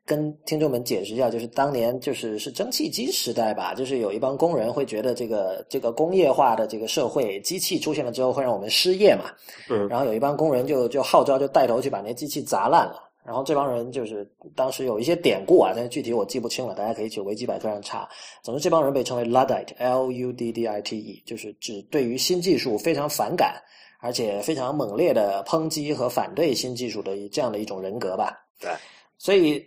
[0.04, 9.30] 跟听众们解释一下，就是当年就是是蒸汽机时代吧，就是有一帮工人会觉得这个这个工业化的这个社会，机器出现了之后会让我们失业嘛。
[9.70, 9.86] 嗯。
[9.88, 13.08] 然后有一帮工人就就号召就带头去把那机器砸烂了。
[13.24, 18.08] 然后这帮人就是当时有一些典故啊，但是具体我记不清了，大家可以去维基百科上查。
[18.42, 23.62] 总之这帮人被称为 Luddite，L U D D I T E，就是指对于新技术非常反感，
[24.00, 28.36] 而且非常猛烈的抨击和反对新技术的这样的一种人格吧。
[28.58, 28.68] 对。
[29.16, 29.64] 所以。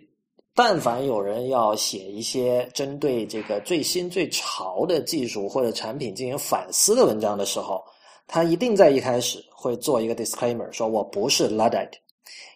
[0.56, 7.84] 但凡有人要写一些针对这个最新最潮的技术或者产品进行反思的文章的时候，
[8.26, 11.92] 他一定在一开始会做一个 disclaimer，说我不是 luddite，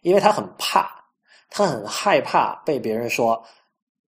[0.00, 0.90] 因为他很怕，
[1.50, 3.40] 他很害怕被别人说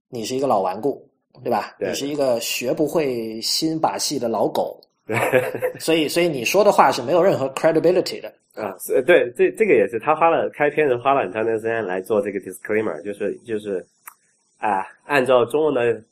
[0.08, 1.06] 你是一个老顽固，
[1.44, 1.76] 对吧？
[1.78, 4.80] 你是一个学不会新把戏的老狗，
[5.80, 8.32] 所以所以你说的话是没有任何 credibility 的。
[8.54, 13.84] 啊，是对，这这个也是他花了开篇的花了很长的时间来做这个 disclaimer，就是就是，
[14.58, 16.02] 啊，按照中文的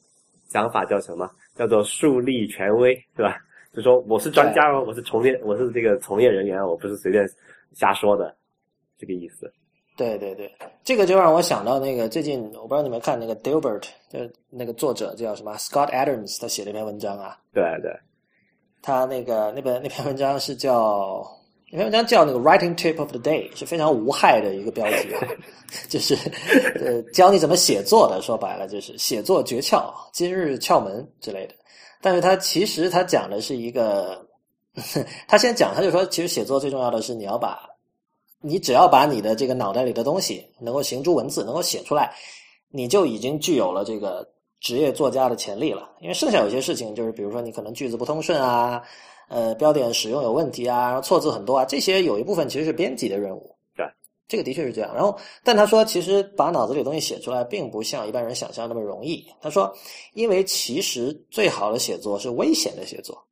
[0.49, 1.31] 讲法叫什么？
[1.55, 3.37] 叫做树立权威，对吧？
[3.75, 7.29] 就说我是专家哦，我是从业，我是这个从业人员，我不是随便
[7.75, 8.35] 瞎说的，
[8.99, 9.53] 这个意思。
[9.97, 10.51] 对对对，
[10.83, 17.37] 这个就让我想到那个最近我不知道你们看那个 Dilbert，就那个作者叫什么 Scott Adams，他写了一篇文章啊。
[17.53, 17.93] 对对，
[18.83, 21.27] 他那个那本那篇文章是叫。
[21.73, 25.23] 那篇文章叫那个 “Writing Tip of the Day”，是非常无害的一个标题啊，
[25.89, 26.17] 就是
[26.85, 31.55] 呃教你怎么写作的，说白了就是写作诀窍、今日窍门之类的。
[32.03, 34.27] 但是他其实他讲的是一个，
[35.29, 37.61] 他先讲他就说，其实写作最重要的是你要把，
[38.41, 42.13] 你只要把你的这个脑袋里的东西能够形诸文字，能够写出来，
[42.71, 44.29] 你就已经具有了这个
[44.61, 45.91] 职业作家的潜力了。
[46.01, 48.83] 因为剩下有些事情，就是比如说你可能句子不通顺啊。
[49.33, 53.57] 呃，标点使用有问题啊，然后错字很多啊，这些有一部分其实是编辑的任务。
[53.77, 53.87] 对，
[54.27, 54.93] 这个的确是这样。
[54.93, 59.25] 然后，但他说，其实把脑子里的东西写出来，并不像一般人想象那么容易。
[59.41, 59.73] 他说，
[60.15, 63.25] 因为其实最好的写作是危险的写作。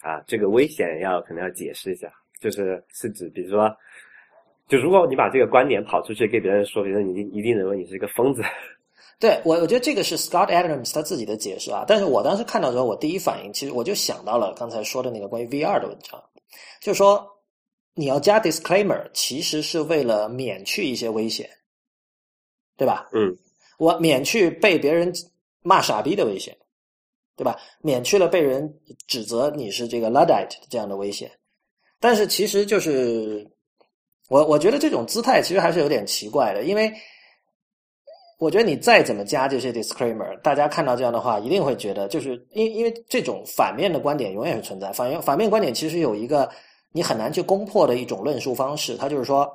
[0.00, 2.08] 啊，这个危险要可能要解释一下，
[2.40, 3.68] 就是是指，比如说，
[4.68, 8.44] 就如果你把这个观点跑出去给别人说，别人一定一定认为你是一个疯子。
[9.24, 11.82] 对我，我觉得这个是 Scott Adams 他自己的解释啊。
[11.88, 16.22] 但是我当时看到之后，我第一反应其实我就想到了刚才说的那个关于 VR 的文章，
[16.82, 17.26] 就是说
[17.94, 21.48] 你要加 disclaimer，其实是为了免去一些危险，
[22.76, 23.08] 对吧？
[23.14, 23.34] 嗯，
[23.78, 25.10] 我免去被别人
[25.62, 26.54] 骂傻逼的危险，
[27.34, 27.56] 对吧？
[27.80, 31.30] 免去了被人指责你是这个 luddite 这样的危险。
[31.98, 33.50] 但是其实就是
[34.28, 36.92] 我我觉得这种姿态其实还是有点奇怪的，因为。
[38.38, 44.92] 我觉得你再怎么加这些 disclaimer，大家看到这样的话，一定会觉得，就是因因为这种反面的观点永远是存在。
[44.92, 46.50] 反面反面观点其实有一个
[46.92, 49.50] 你很难去攻破的一种论述方式，它就是说，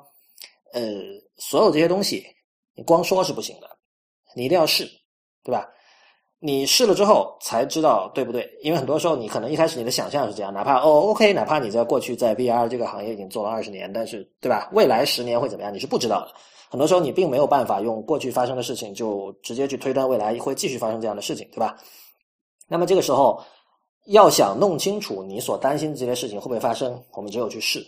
[0.72, 0.82] 呃，
[1.36, 2.24] 所有这些东西
[2.74, 3.68] 你光说是不行的，
[4.34, 4.88] 你一定要试，
[5.44, 5.68] 对吧？
[6.42, 8.48] 你试了之后才知道对不对？
[8.62, 14.70] 因为很多时候你可能一开始你的想象是这样，哪怕哦 OK，哪怕你在过去在 VR 这个行业已经做了二十年，但是对吧？
[14.72, 15.72] 未来十年会怎么样？
[15.74, 16.32] 你是不知道的。
[16.70, 21.76] 很多时候你并没有办法用过去发生的事情就直接去推断未来会继续发生这样的事情，对吧？
[22.68, 23.42] 那么这个时候
[24.06, 27.84] 要想弄清楚你所担心的这些事情会不会发生，我们只有去试。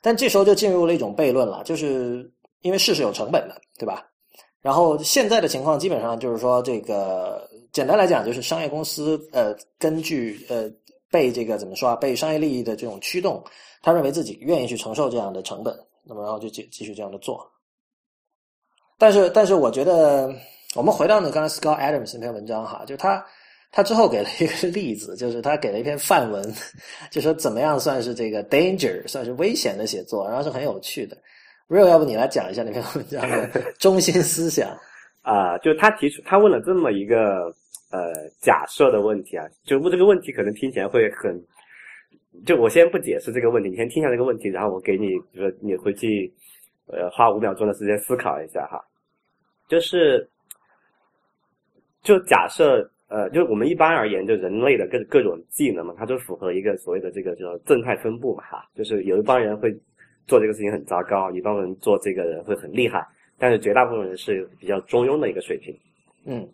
[0.00, 2.28] 但这时候就进入了一种悖论了，就是
[2.62, 4.06] 因为试是有成本的，对吧？
[4.62, 10.70] 然后现在的情况基本上就是说，这个简单来讲就是商业公司呃根据呃
[11.10, 13.44] 被这个怎么说啊，被商业利益的这种驱动，
[13.82, 17.46] 他认为自己愿意去承受这样的成本，那么然后就继继续这样的做。
[19.02, 20.32] 但是，但是我觉得，
[20.76, 23.20] 我们回到那刚才 Scott Adams 那篇文章哈，就他
[23.72, 26.40] 他之后给了一个例子，就是他给了一篇范文，
[27.10, 31.16] 就说怎么样算是这个 danger，算是危险的写作，然后是很有趣的。
[31.68, 33.48] Real，要不你来讲一下那篇文章的
[33.80, 34.70] 中心思想
[35.22, 35.58] 啊？
[35.58, 37.52] 就他提出，他问了这么一个
[37.90, 41.36] 呃假设的问题啊，就问这个问题可能听起来会很，
[42.46, 46.32] 就我先不解释这个问题，你先听一下这个问题，然后我给你，比如说你回去
[46.86, 48.80] 呃花五秒钟的时间思考一下哈。
[49.72, 50.28] 就是，
[52.02, 59.72] 就假设，呃，就我们一般而言，就人类的各各种技能嘛，它就符合一个所谓的这个叫正态分布嘛，哈，就是有一帮人会
[60.26, 63.02] 做这个事情很糟糕，一帮人做这个人会很厉害，
[63.38, 65.74] 但是绝大部分人是比较中庸的一个水平。
[66.26, 66.46] 嗯，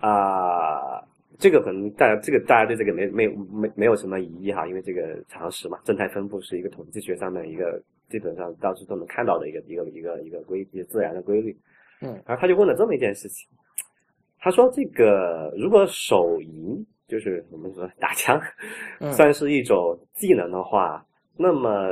[0.00, 1.06] 啊，
[1.38, 11.54] 这个可能大家这个大家对这个没没有没没有什么疑义哈，因为这个常识嘛，正态分布是一个统计学上面一个基本上到处都能看到的一个一个一个一个规一个自然的规律。
[12.02, 13.48] 嗯，然后他就问了这么一件事情，
[14.38, 18.40] 他说：“这个如果手淫就是我们说打枪，
[19.12, 21.04] 算是一种技能的话，
[21.36, 21.88] 那么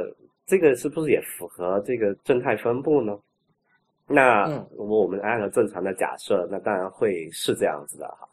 [0.46, 3.16] 这个是不是也符合这个正态分布呢？
[4.07, 4.46] 那
[4.77, 8.29] 如果我们按照正常的假设，那当然会是这样子的哈。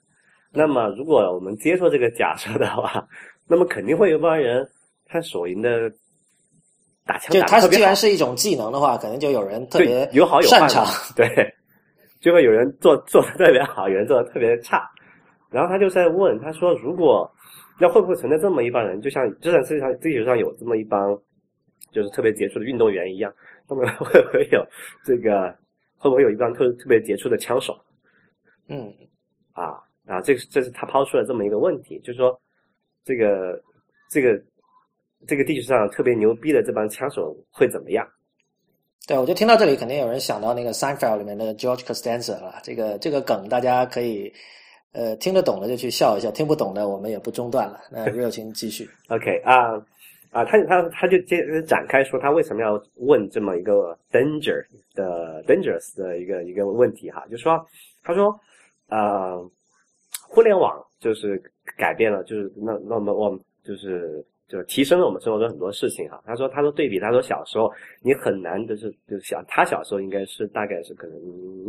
[0.52, 3.08] 那么如果我们接受这个假设的话，
[3.48, 4.68] 那么肯定会有帮人
[5.06, 5.92] 他手淫的。”
[7.08, 10.86] 打枪，就它既然是一种技能的话，肯定就有人特别有好有擅长，
[11.16, 11.26] 对，
[12.19, 14.89] 就会有人做做的特别好，有人做的特别差。
[15.49, 17.30] 然后他就在问，他说：“如果
[17.80, 21.17] 那会不会存在这么一帮人，就像就像世界上地球上有这么一帮
[21.91, 23.34] 就是特别杰出的运动员一样，
[23.69, 24.65] 那么会不会有
[25.03, 25.56] 这个
[25.97, 27.77] 会不会有一帮特特别杰出的枪手？”
[28.69, 28.93] 嗯，
[29.53, 32.39] 啊，然后这个这是他抛出了这么一个问题，就是说
[33.03, 33.62] 这个
[34.10, 34.41] 这个。
[35.25, 38.08] 这个地球上特别牛逼的这帮枪手会怎么样？
[39.08, 42.56] 对，我就听到这里，肯定有人想到那个《Seinfeld》里面的 George Costanza 了。
[42.62, 44.34] 这个这个梗，大家可以
[44.91, 47.80] 呃听得懂的就去笑一笑，听不懂的我们也不中断了。
[47.89, 48.86] 那热情继续。
[49.08, 49.76] OK 啊
[50.32, 54.62] 啊，他他他就接展开说，他为什么要问这么一个 danger
[54.93, 57.26] 的 dangerous 的一个一个问题哈？
[57.32, 57.65] 就说
[58.04, 58.38] 他说
[58.89, 59.41] 呃，
[60.28, 61.41] 互联网就是
[61.78, 64.22] 改变了，就是那那么我们就是。
[64.48, 66.22] 就提升了我们生活中很多事情哈。
[66.26, 67.70] 他说，他说对比，他说小时候
[68.02, 71.20] 你很难就是，就是小他小时候应该是大概是可能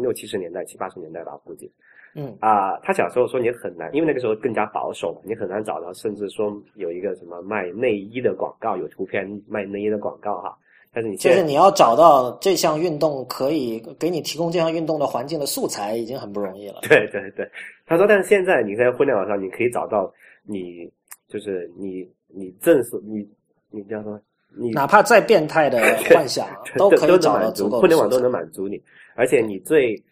[0.00, 1.70] 六七十年代、七八十年代吧，估计。
[2.14, 10.56] 嗯啊，他小时候说你很难，因为那个时候更加保守嘛，你很难找到，甚至说有一个什么卖内衣的广告，有图片卖内衣的广告哈。
[10.92, 16.80] 但是你就是你要找到这项运动可以给你提供这项运动的环境的素材，已经很不容易了。
[16.88, 17.48] 对对对，
[17.86, 20.12] 他说，但是现在你在互联网上你可以找到
[20.44, 20.90] 你
[21.28, 22.08] 就是你。
[22.28, 23.28] 你正是你，
[23.70, 24.20] 你叫什么？
[24.56, 25.78] 你哪怕再变态的
[26.10, 27.80] 幻想， 都可以找到足够。
[27.80, 28.82] 互联网都能满足你，
[29.14, 30.02] 而且你最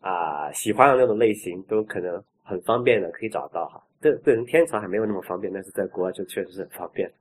[0.00, 3.82] 啊喜欢的那种类型，都可能很方便的可以找到哈。
[4.00, 7.12] 这这人天朝还没有那么方便，但是在国外就确实是很方便，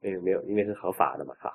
[0.00, 1.52] 因为没有因为是合法的嘛哈。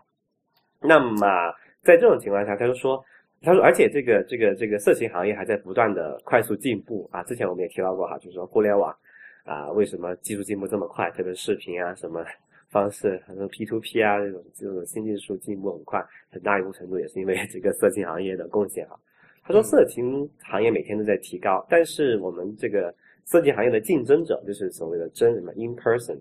[0.79, 1.51] 那么
[1.83, 3.03] 在这种情况下，他就说，
[3.41, 7.23] 他说，而且这个这个这个色情行业还在不断的快速进步啊。
[7.23, 8.95] 之前我们也提到过哈，就是说互联网。
[9.43, 11.09] 啊，为什么技术进步这么快？
[11.11, 12.23] 特别是视频啊，什么
[12.69, 18.95] 方式，很多 P to P 啊，这种这种新技术进步很快，很大一部分程度也是因为这个色情行业的贡献啊。
[19.41, 22.93] 他说，色情行业每天都在提高，但是我们这个
[23.25, 26.19] 色情行业的竞争者，就是所谓的真人嘛，in person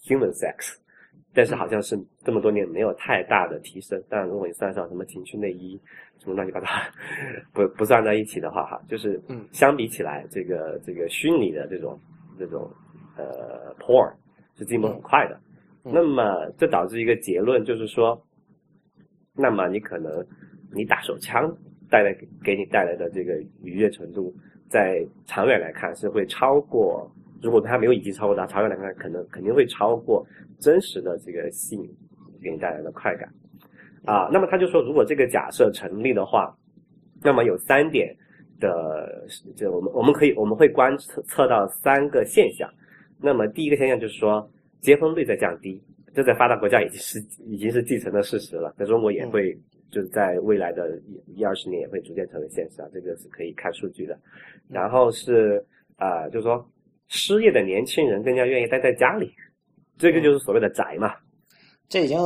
[0.00, 0.76] human sex，
[1.34, 4.02] 但是好像是这么多年没有太大的提升。
[4.08, 5.78] 但如果你算上什么情趣内衣，
[6.18, 6.66] 什么乱七八糟，
[7.52, 9.20] 不不算在一起的话，哈，就是
[9.52, 12.00] 相比起来，这个这个虚拟的这种。
[12.38, 12.70] 这种
[13.16, 14.12] 呃，porn
[14.56, 15.38] 是进步很快的，
[15.82, 18.20] 那么这导致一个结论，就是说，
[19.34, 20.24] 那么你可能
[20.72, 21.52] 你打手枪
[21.90, 24.34] 带来给你带来的这个愉悦程度，
[24.68, 27.10] 在长远来看是会超过，
[27.42, 30.26] 如果它没有已经超过它，长远来看可能肯定会超过
[30.60, 31.80] 真实的这个性
[32.42, 33.28] 给你带来的快感
[34.04, 34.28] 啊。
[34.32, 36.56] 那么他就说，如果这个假设成立的话，
[37.22, 38.16] 那么有三点
[38.58, 42.68] 的，这我们我们可以我们会观测测到三个现象。
[43.20, 44.48] 那么第一个现象就是说，
[44.80, 45.82] 结婚率在降低，
[46.14, 49.52] 这在发达国家已经是已经是既成的事实了，在中国也会
[49.90, 51.00] 就是在未来的
[51.34, 54.18] 一二十年也会逐渐成为现实啊，这个是可以看数据的。
[54.68, 55.64] 然后是
[55.96, 56.64] 啊，就是说
[57.08, 59.32] 失业的年轻人更加愿意待在家里，
[59.96, 61.14] 这个就是所谓的宅嘛。
[61.88, 62.18] 这已经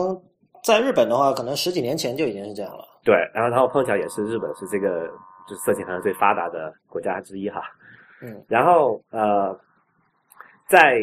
[0.64, 2.84] 在日本的话，可能十几年前就已经是这样了。
[3.04, 5.08] 对，然后然后碰巧也是日本是这个
[5.48, 7.62] 就是色情行业最发达的国家之一哈。
[8.22, 9.58] 嗯，然后呃，
[10.68, 11.00] 在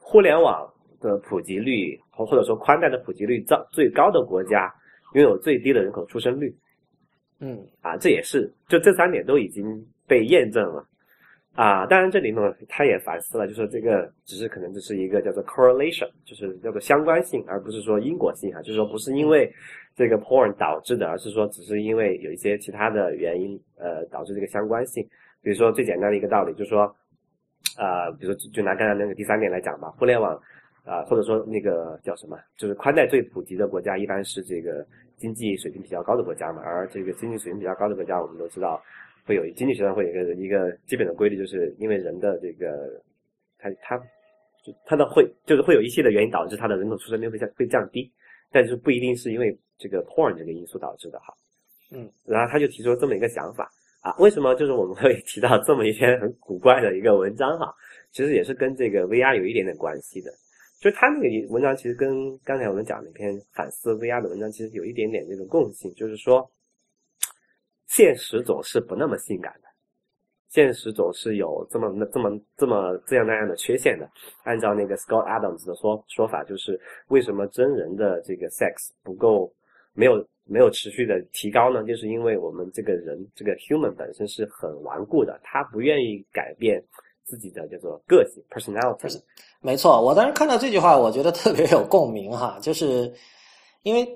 [0.00, 0.68] 互联网
[1.00, 4.74] 的普及率或或者说宽带的普及率最最高的国家，
[5.14, 6.54] 拥有最低的人口出生率
[7.40, 9.64] 嗯啊，这也是就这三点都已经
[10.06, 10.84] 被验证了
[11.58, 11.86] 啊。
[11.86, 19.52] 当然这里呢，他也反思了，就是这个只是可能只是一个叫做 correlation，就是叫做相关性，而不是说因果性哈，就是说不是因为
[19.94, 25.02] 这个 porn 导致的，而是说只是因为有一些其他的原因呃导致这个相关性。
[25.42, 26.94] 比如说最简单的一个道理就是说。
[27.76, 30.34] 啊，比如说就拿刚才那个第三点来讲吧，互联网
[30.84, 34.84] 啊，或者说那个叫什么，就是宽带最普及的国家，一般是这个
[35.16, 36.60] 经济水平比较高的国家嘛。
[36.64, 38.82] 而这个经济水平比较高的国家，我们都知道
[39.28, 42.98] 会有经济学上会有一个一个基本的规律，就是因为人的这个
[43.58, 43.98] 他他
[44.64, 48.10] 就它的会就是会有一系列原因导致他的人口出生率会降会降低，
[48.50, 51.34] 但是不一定是因为这个 porn 这个因素导致的哈。
[51.90, 53.70] 嗯，然后他就提出了这么一个想法。
[54.00, 57.74] 啊，为什么就是我们会提到这么一篇很古怪的一个文章哈？
[58.12, 60.30] 其实也是跟这个 VR 有一点点关系的。
[60.80, 66.48] 就他那个文章其实跟刚才我们讲那篇反思 VR 的文章其实有一点点这个共性，就是说，
[67.88, 69.68] 现实总是不那么性感的，
[70.48, 74.08] 现实总是有这么那这么这么这样那样的缺陷的。
[74.44, 79.52] 按照那个 Scott Adams 的说说法，就是为什么真人的这个 sex 不够
[79.92, 80.24] 没有。
[80.50, 86.82] 没有持续的提高呢，就是因为我们这个人这个 human 本身是很顽固的，他不愿意改变
[87.22, 89.22] 自己的叫做个性 personality。
[89.60, 93.12] 没错，我当时看到这句话，我觉得特别有共鸣哈，就是
[93.82, 94.08] 因为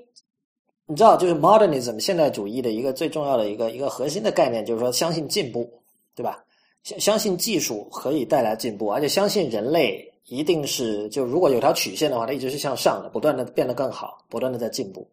[0.85, 5.69] 你知道，就是 modernism 现代主义的一个最重要的一个一个核心的概念，就是说相信进步，
[6.15, 6.43] 对吧？
[6.83, 15.07] 相相信技术可以带来进步，而且相信人类一定是就如果有条曲线的话，它一直是向上的，不断的变得更好，不断的在进步。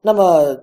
[0.00, 0.56] 那么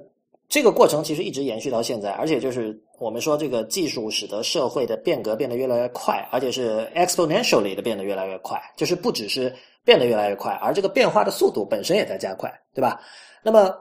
[0.50, 9.54] 这个过程其实一直延续到现在，而且就是我们说这个技术使得社会的变革变得越来越快，而且是 exponentially 的变得越来越快，就是不只是
[9.86, 13.00] 变得越来越快，而这个变化的速度本身也在加快，对吧？
[13.44, 13.72] 那么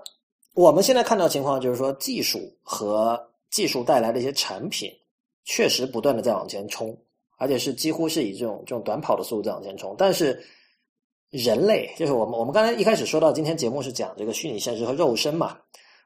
[0.54, 4.90] 我们现在看到情况就是说，技术和技术带来的一些产品
[5.44, 6.96] 确实不断的在往前冲，
[7.38, 10.42] 而且是几乎是以这种这种短跑的速度在往前冲，但是。
[11.30, 15.56] 人类就是我们，我们刚才一开始说到，今天节目是讲这个虚拟现实和肉身嘛，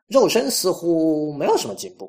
[0.06, 2.08] 肉身似乎没有什么进步。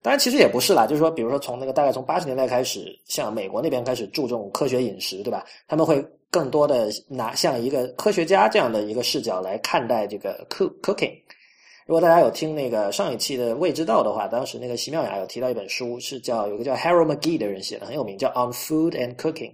[0.00, 5.44] 当然，其实也不是啦，就是说，比如说从那个大概从八十年代开始，像美国那边开始注重科学饮食，对吧？
[5.68, 11.14] 他们会更多的拿像一个科学家这样的一个视角来看待这个 cook cooking。
[11.86, 19.52] 如果大家有听那个上一期的未知道的话，当时那个席妙雅有提到一本书，是叫有个叫 Harold McGee 的人写的，很有名，叫 On Food and Cooking。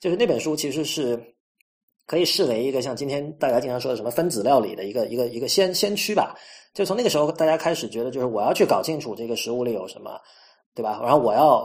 [0.00, 1.20] 就是那本书其实是。
[2.04, 6.34] 可以视为一个像今天大家经常说的什么分子料理的一个一个一个先先驱吧。
[6.74, 10.20] 就从那个时候，大家开始觉得，就是我要去搞清楚这个食物里有什么，
[10.74, 10.98] 对吧？
[11.00, 11.64] 然后我要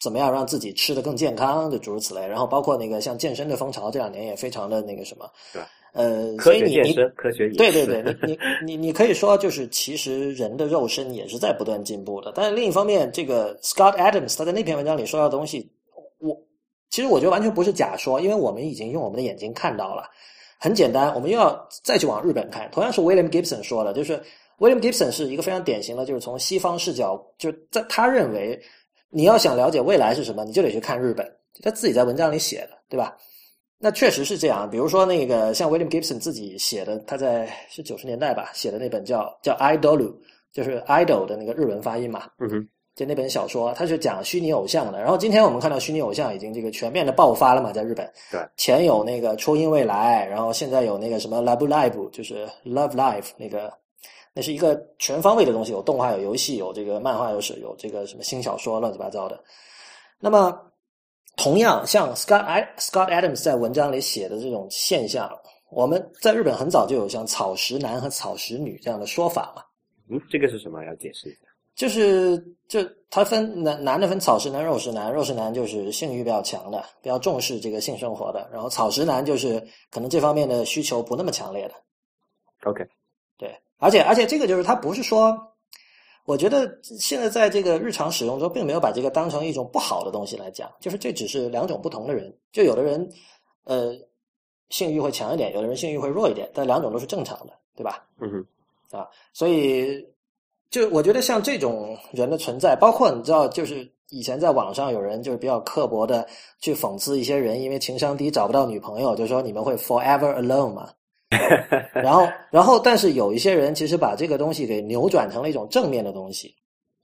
[0.00, 2.26] 怎么样让自己吃的更健康，就诸如此类。
[2.26, 5.62] 然后包括那个像健身的风潮，这两年也非常的那个什么，对
[5.94, 12.32] 呃，科学健身，科学对对对，你你 你你可以说，就是其实人的肉身也是在不断进步的。
[12.34, 15.70] 但是另一方面，这个 Scott Adams 他在那篇文章里说到的东西，
[16.18, 16.36] 我。
[16.90, 20.04] 其实我觉得完全不是假说，因为我们已经用我们的眼睛看到了。
[20.60, 22.70] 很简单，我们又要再去往日本看。
[22.70, 24.22] 同样是 William Gibson 说的，就是
[24.60, 28.56] William Gibson 是一个非常典型的，就是从西方视角，就在他认为，
[29.10, 31.28] 你要想了解未来是什么，你就得去看日本。
[31.64, 33.16] 他自己在文章里写的，对吧？
[33.78, 34.68] 那确实是这样。
[34.70, 40.14] 比如说那个像 William Gibson 自己写的，他在是九十年代吧写的那本叫叫 Idol，
[40.52, 42.28] 就是 Idol 的那个日文发音嘛。
[42.38, 42.68] 嗯哼。
[42.94, 45.00] 就那本小说，它是讲虚拟偶像的。
[45.00, 48.08] 然后今天我们看到虚拟偶像已经这个全面的爆发了嘛，在日本。
[48.30, 48.40] 对。
[48.56, 53.72] 前有那个初音未来，然后现在有那个什么 Love Live，就是 Love Live 那个，
[54.32, 59.42] 那是一个全方位的东西，有动画，有游戏，有这个漫画，有是有这个什么新小说，乱七八糟的。
[60.20, 60.56] 那么，
[61.36, 65.30] 同样像 Scott Scott Adams 在文章里写的这种现象，
[65.70, 69.62] 我们在日本很早就有像草食男和草食女这样的说法嘛。
[70.10, 70.84] 嗯，这个是什么？
[70.84, 71.40] 要解释一下。
[71.74, 72.78] 就是就
[73.10, 79.60] 他分男男的分草食男、肉食男，肉食男就是性欲比较强的，比较重视这个性生活的，然后草食男就是
[79.90, 81.74] 可能这方面的需求不那么强烈的。
[82.62, 82.86] OK，
[83.36, 85.36] 对，而且而且这个就是他不是说
[86.26, 93.06] 我觉得现在在这个日常使用中，并没有把这个当成一种不好的东西来讲，就是这只是两种不同的人，就有的人
[93.64, 93.94] 呃
[94.70, 98.06] 性欲会强一点，有的人性欲会弱一点，但两种都是正常的，对吧？
[98.20, 98.30] 嗯
[98.90, 100.02] 哼，啊，所以
[100.70, 106.26] 就我觉得像这种人的存在，包括你知道，就是以前在网上有人就是比较刻薄的
[106.58, 110.88] 去讽刺一些人，因为情商低找不到女朋友，就说你们会 forever alone 嘛。
[111.94, 116.54] 然后，然后，但是有一些人其实把这个东西给扭转成了一种正面的东西，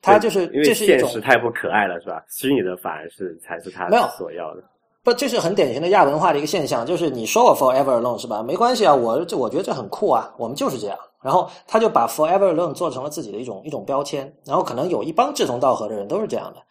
[0.02, 2.24] 他就是因为这是一种现实太不可爱了，是吧？
[2.28, 4.62] 虚拟的反而是才是他没有所要的。
[5.02, 8.42] 不，这是很典型的亚文化的一个现象，就是你说我 forever alone 是吧？
[8.42, 10.98] 没关系啊，我这我觉得这很酷啊，我们就是这样。
[11.22, 16.62] 然后他就把 forever alone 做成了自己的一种一种标签，然后可能有一帮志同道合的人都是这样的，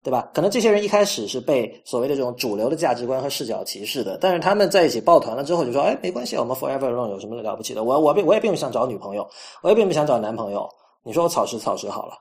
[0.00, 0.30] 对吧？
[0.32, 7.82] 可能这些人一开始是被所谓的这种主流的价值观和视角歧视的，但是他们在一起抱团了之后，就说：“哎，没关系，我们 forever alone 有什么了不起的？
[7.82, 9.28] 我我并我也并不想找女朋友，
[9.60, 10.66] 我也并不想找男朋友。
[11.02, 12.14] 你说我草食草食好了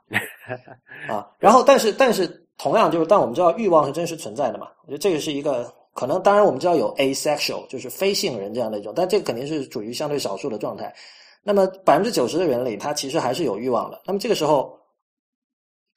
[1.07, 1.29] 啊。
[1.39, 6.21] 然后，但是但是同样就是，但我们知道欲望是真实存在的嘛，我觉得这个是一个可能。
[6.23, 10.93] 当然，我们知道有 asexual 就是非性人这样的一种，但这个肯定是处于相对少数的状态。
[11.43, 14.01] 那么百分之九十的人里，他其实还是有欲望的。
[14.05, 14.75] 那么这个时候。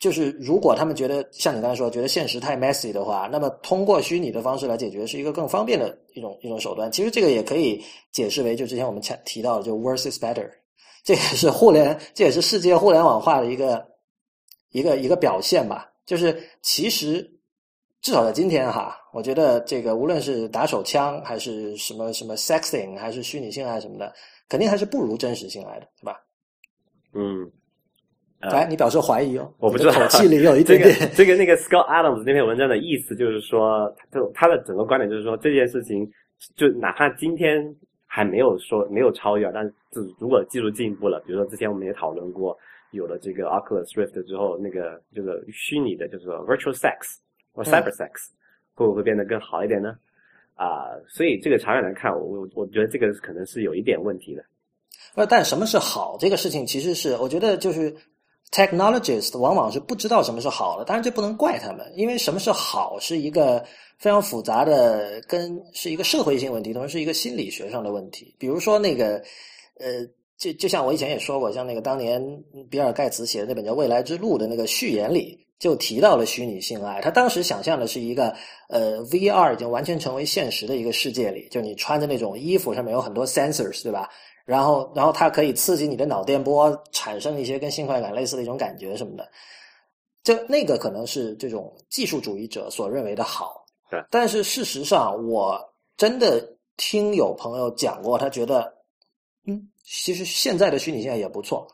[0.01, 6.91] 就是如果他们觉得像你刚才说，觉得现实太 messy 的话，那么通过虚拟的方式来解决是一个更方便的一种一种手段。
[6.91, 10.51] 其实这个也可以解释为，就之前我们提到的，就 worse is better，
[11.05, 13.87] 这也是互联，这也是世界互联网化的一个
[14.71, 15.93] 一个一个表现吧。
[16.07, 17.21] 就是其实
[18.01, 24.11] 至少在今天哈，我觉得这个无论是打手枪还是什么什么 sexing，还是虚拟性爱什么的，
[24.49, 26.17] 肯定还是不如真实性爱的，对吧？
[27.13, 27.53] 嗯。
[28.41, 29.53] 哎，你表示怀疑哦？
[29.59, 31.11] 我不知道，口气里有一点点。
[31.15, 36.11] 这个那个 Scott Adams 那篇文章的意思就是说，就他的整个观点就是说，这件事情
[36.57, 37.63] 就哪怕今天
[38.07, 39.75] 还没有说没有超越，但是
[40.19, 42.57] 如果技术进步了，比如说之前我们也讨论过，
[42.93, 47.19] 有了这个 Oculus Rift 之后，那个这个虚拟的，就是 virtual sex
[47.53, 48.31] 或 cyber sex
[48.75, 49.95] 会不会变得更好一点呢？
[50.55, 54.43] 啊，所以这个长远来看，我我觉得这个可能是有一点问题的。
[55.15, 56.17] 呃，但什么是好？
[56.19, 57.95] 这个事情其实是我觉得就是。
[58.51, 63.65] Technologist 往往是不知道什么是好的，当然这不能怪他们，因为什么是好是一个
[63.99, 68.35] 非常复杂的，跟是一个社会性问题，同时是一个心理学上的问题。
[68.39, 69.23] 比如说那个，
[69.79, 70.05] 呃，
[70.37, 72.21] 就就像我以前也说过，像那个当年
[72.69, 77.01] 比尔盖茨写的那本叫《未来之路》的那个序言里，就提到了虚拟性爱。
[77.03, 78.35] 他当时想象的是一个，
[78.69, 84.09] 呃，VR 已经完全成为现实的一个世界里，就你穿的那种衣服上面有很多 sensors，对吧？
[84.51, 89.31] 然后，然后它可以刺激你的脑电波，产生一些跟性快感类似的一种感觉什么的。
[90.25, 93.65] 就那个可能是这种技术主义者所认为的好。
[93.89, 94.05] 对。
[94.11, 95.57] 但是事实上，我
[95.97, 96.45] 真的
[96.77, 98.75] 听有朋友讲过，他觉得，
[99.47, 101.65] 嗯，其实现在的虚拟性爱也不错。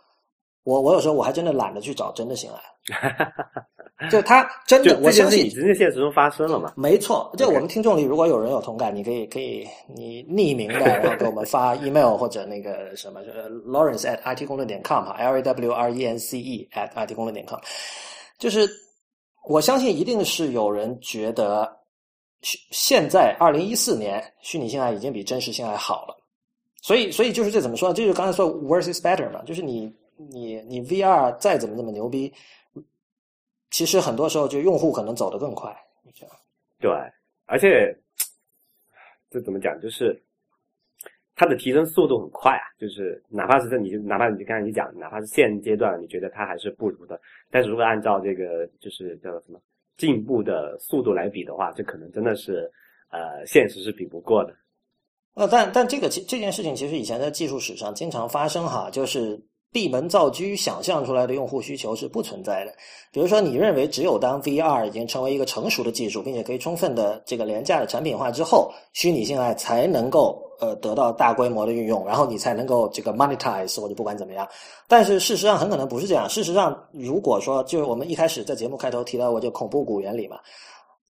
[0.62, 2.60] 我我有时候我还真的懒得去找真的性爱，
[4.10, 6.74] 就他真的，我相信真的现实中发生了嘛？
[6.76, 13.20] 没错，就我们听众里如果有人有同感，你可以可以你匿名的，然后给我们发 email 或者那个什么
[13.66, 17.44] ，Lawrence at it 公论点 com 哈，L A W R E N C E at it 公论点
[17.46, 17.58] com，
[18.38, 18.68] 就是
[19.48, 21.74] 我相信一定是有人觉得
[22.42, 26.14] 现在二零一四年虚拟性爱已经比真实性爱好了，
[26.82, 27.94] 所以所以就是这怎么说呢？
[27.94, 29.90] 就是刚才说 worse is better 嘛，就是你。
[30.32, 32.32] 你你 VR 再怎么那么牛逼，
[33.76, 35.70] 其实很多时候就用户可能走得更快，
[36.14, 36.34] 这样。
[36.80, 36.90] 对，
[37.44, 37.94] 而且
[39.28, 39.78] 这怎么讲？
[39.82, 40.18] 就是
[41.34, 42.64] 它的提升速度很快啊！
[42.80, 47.20] 就是哪怕是在你，哪怕你刚才你讲，哪怕是现阶段你觉得它还是不如的，
[47.50, 49.60] 但是如果按照这个就是叫什么
[49.98, 52.72] 进步的速度来比的话，这可能真的是
[53.10, 54.56] 呃现实是比不过的。
[55.34, 59.38] 呃，但但这个其这件事情其实以前在技术史上经常发生哈，就是。
[59.72, 62.72] 闭门造车想象出来的用户需求是不存在的。
[63.12, 74.48] 比如说，你认为只有当 VR 已经成为一个成熟的技术，并且可以充分的这个廉价的产品化之后，虚拟性爱才能够呃得到大规模的运用，然后你才能够这个 monetize 或者不管怎么样。
[74.88, 76.26] 但是事实上很可能不是这样。
[76.28, 80.38] 事实上，如果说就是我们一开始在节目开头提到过就恐怖谷原理嘛，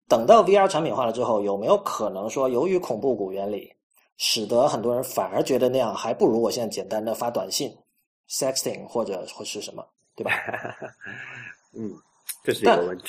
[0.09, 3.71] 等到 VR 产品化了之后，有没有可能说由于恐怖谷原理，
[4.17, 7.73] 使得很多人反而觉得那样还不如我现在简单的发短信
[8.31, 10.31] ？sexting 或者或是什么，对吧？
[11.77, 11.93] 嗯，
[12.43, 13.05] 这是一个问题。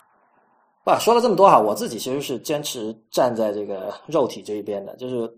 [0.85, 4.95] 哇，说了这么多哈，我自己其实是坚持站在这个肉体这一边的。
[4.95, 5.29] 就是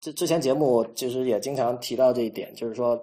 [0.00, 3.02] 之之前节目其实也经常提到这一点，就是说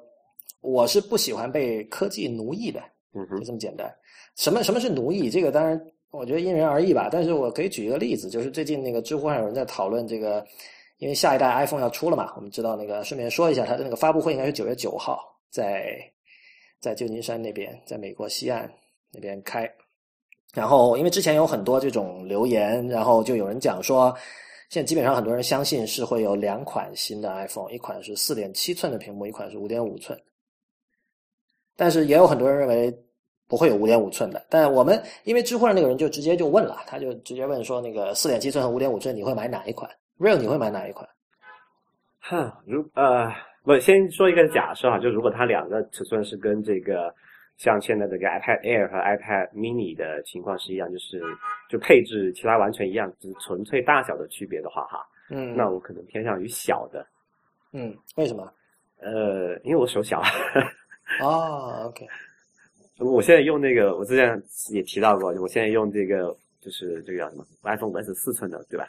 [0.62, 2.80] 我是不喜欢被科技奴役的。
[3.14, 3.92] 嗯就这么简单。
[4.36, 5.30] 什么什么是奴役？
[5.30, 5.80] 这个当然
[6.12, 7.10] 我觉得因人而异吧。
[7.12, 10.46] 但是我可以举一个例子，就是最近那个知乎上有人在讨论这个，
[10.98, 15.20] 因为下一代 iPhone 要出了嘛，我们知道那个顺便说一下，它的那个发布会应该是九月九号
[15.50, 15.88] 在。
[16.80, 18.72] 在旧金山那边，在美国西岸
[19.12, 19.70] 那边开。
[20.54, 24.16] 然后，因为之前有很多这种留言，然后就有人讲说，
[24.70, 30.18] 现在基本上很多人相信是会有两款新的 iPhone，一款是四点七寸的屏幕，一款是五点五寸。
[31.76, 32.98] 但是也有很多人认为
[33.48, 34.46] 不会有五点五寸的。
[34.50, 41.06] 但我们因为知乎上那个人就直接就问了，他就直接问说，那个四点七寸和五点五寸你会买哪一款？Real 你会买哪一款？
[42.22, 43.28] 哈，如呃，
[43.66, 47.14] 我先说一个假设哈，就如果它两个尺寸是跟这个。
[47.58, 51.22] 像现在这个 iPad Air 和 iPad Mini 的情况是一样，就是
[51.70, 55.00] 就配置其他完全一样，只纯粹大小的区别的话，哈，
[55.30, 57.08] 嗯，那我可能偏向于小的，
[57.72, 58.52] 嗯，为什么？
[59.00, 60.22] 呃，因为我手小。
[61.24, 62.06] 哦，OK。
[63.00, 64.38] 我现在用那个，我之前
[64.74, 68.86] 也提到过，我现在用这个就是这个叫什么 iPhone 五 S 四寸的，对吧？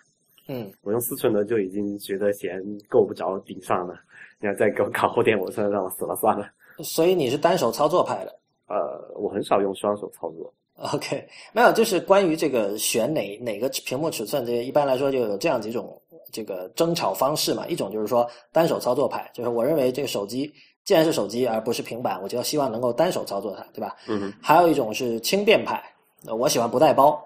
[0.48, 3.94] 嗯，我用四寸的就已经觉得嫌够不着顶上了，
[4.40, 6.46] 你要再给我搞后点，我算让我死了算了。
[6.82, 8.38] 所以你是单手操作派的？
[8.68, 10.52] 呃，我很少用双手操作。
[10.92, 15.98] OK，没有，就是关于这个选哪哪个屏幕尺寸，这一般来说就有这样几种
[16.30, 17.66] 这个争吵方式嘛。
[17.66, 20.52] 一种就是说单手操作派，就是我认为这个手机
[20.84, 23.96] 既然是手机而不是平板，我就要希望能够单手操作它，对吧？
[24.06, 24.30] 嗯。
[24.42, 25.82] 还有一种是轻便派，
[26.38, 27.24] 我喜欢不带包。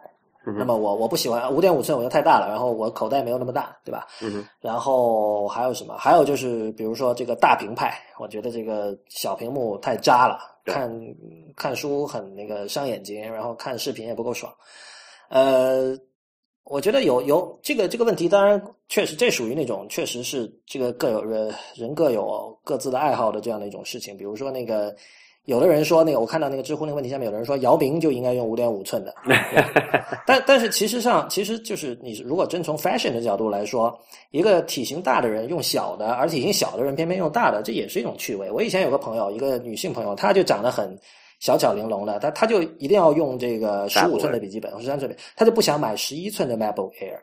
[0.59, 4.07] 那么我我不喜欢五点五寸，我觉得太大了，然后我口袋没有那么大，对吧？
[4.21, 5.97] 嗯然后还有什么？
[5.97, 10.91] 还有就是比如说这个大屏派，我觉得这个小屏幕太渣了，看
[11.57, 14.53] 看书很那个伤眼睛，然后看视频也不够爽。
[15.29, 15.97] 呃，
[16.65, 24.95] 我觉得有有这个这个问题，当然确实这属于那种确实是这个各有人人各有各自的爱好的这样的一种事情，比如说那个。
[25.47, 29.15] 有的人说那个，我看到那个知乎那个问题下面有人说姚明就应该用五点五寸的，
[30.27, 33.99] 但但是其实上其实就是你如果真从 fashion 的角度来说，
[34.31, 38.51] 一个体型大的人用小的，而体型小的人偏偏用大的，这也是一种趣味。
[38.51, 40.97] 我以前有个朋友，一个女性朋友，她就长得很
[41.41, 47.19] 小巧玲珑的，她她就一定要用这个十五寸的笔记本，十三寸的，她就不想买十一寸的 MacBook Air。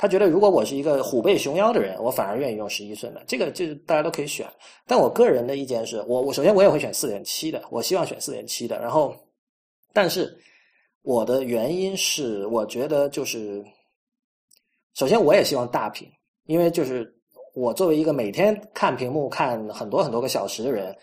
[0.00, 3.22] 他觉得，如果我是一个虎背熊腰的人，我反而愿意用十一寸的。
[3.26, 4.48] 这个就是大家都可以选。
[4.86, 8.80] 但我个人的意见是，我我首先我也会选四点七的，我希望选四点七的。
[8.80, 9.14] 然后，
[9.92, 10.34] 但是
[11.02, 13.62] 我的原因是，我觉得就是，
[14.94, 16.08] 首先我也希望大屏，
[16.46, 17.14] 因为就是
[17.54, 20.96] 我作为一个每天看屏幕看很多很多个小时的人，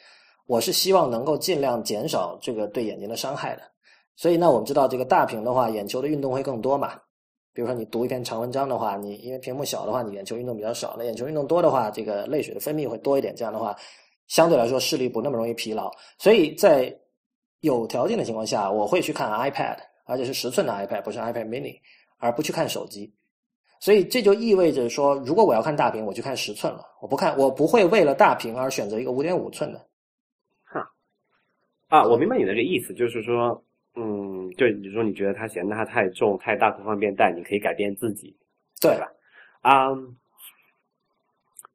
[0.48, 3.62] 我是希望能够尽量减少这个对眼睛的伤害的。
[4.16, 7.00] 所以呢，我们知道这个大屏的话，眼球的运动会更多嘛。
[7.58, 13.36] 比如说你读一篇长文章的话，你因为屏幕小的话，你眼球运动比较少；那眼球运动多的话，这个泪水的分泌会多一点。
[13.36, 13.76] 这样的话，
[14.28, 15.92] 相对来说视力不那么容易疲劳。
[16.20, 16.96] 所以在
[17.62, 21.80] 有条件的情况下，我会去看 iPad，而且是十寸的 iPad，不是 iPad Mini，
[22.20, 23.12] 而不去看手机。
[23.80, 26.86] 所以这就意味着说，如果我要看大屏，我去看十寸了。
[27.02, 29.84] 我不看，我不会为了大屏而选择一个五点五寸的。
[30.64, 30.88] 哈，
[31.88, 33.60] 啊，我明白你的这个意思，就是说。
[34.00, 38.36] 嗯，就比如说你觉得它嫌它太重太大不方便带，你可以改变自己，
[38.82, 38.98] 对。
[39.00, 39.12] 吧？
[39.62, 39.90] 啊，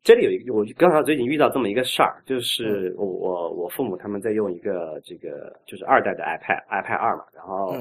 [0.03, 7.75] 这里有一个，我刚好最近遇到这么一个事儿，就是我我我父母他们在用一个这个就是二代的 iPad iPad 二嘛，然后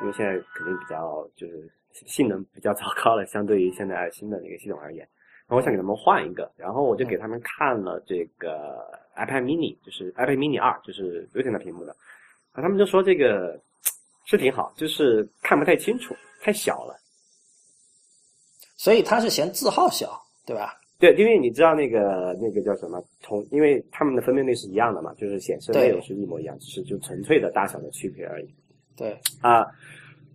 [0.00, 5.06] 因为现在肯定比较就是性能比较糟糕了，相对于现在新的那个系统而言，
[5.46, 8.84] 然后我想给他们换一个，然后我就给他们看了这个
[9.16, 11.92] iPad Mini，就是 iPad Mini 二，就是有点大屏幕的，
[12.52, 13.60] 啊，他们就说这个。
[14.24, 16.96] 是挺好，就是看不太清楚，太小了。
[18.76, 20.74] 所以他是嫌字号小，对吧？
[20.98, 28.54] 对，因为你知道那个那个叫什么同，因为他们的分辨率是一样的嘛，就是显示内容是一模一样，只是就纯粹的大小的区别而已。
[28.96, 29.66] 对啊，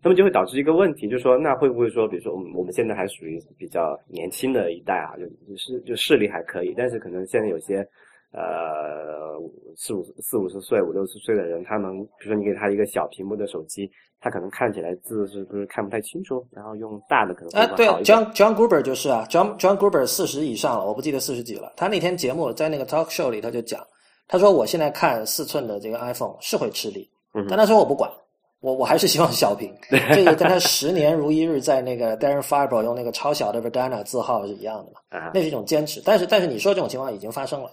[0.03, 5.15] 那么就会导致一个问题，就是说，那会不会说，比如说我们我们现在还属于比较年轻的一代啊，
[5.47, 7.88] 就是就视力还可以，但是可能现在有些。
[8.34, 9.39] 呃，
[9.75, 18.17] 四五四五十岁、五六十岁的人，他能，比如说你给他一个小屏幕的手机，他可能看起来字是不是看不太清楚，然后用大的可能会好一点。
[18.17, 21.71] John John Gruber 就是啊，John John Gruber 四十以上了，我不记得四十几了。
[21.78, 23.82] 他那天节目在那个 talk show 里，他就讲，
[24.28, 27.09] 他说我现在看四寸的这个 iPhone 是会吃力，
[27.47, 28.11] 但他说我不管，
[28.59, 29.73] 我我还是希望小屏。
[30.13, 35.32] 这个跟他十年如一日在那个 Darren Fiber 用那个超小的 Verdana 字号是一样的嘛？
[35.34, 36.01] 那是一种坚持。
[36.03, 37.71] 但是但是你说这种情况已经发生了。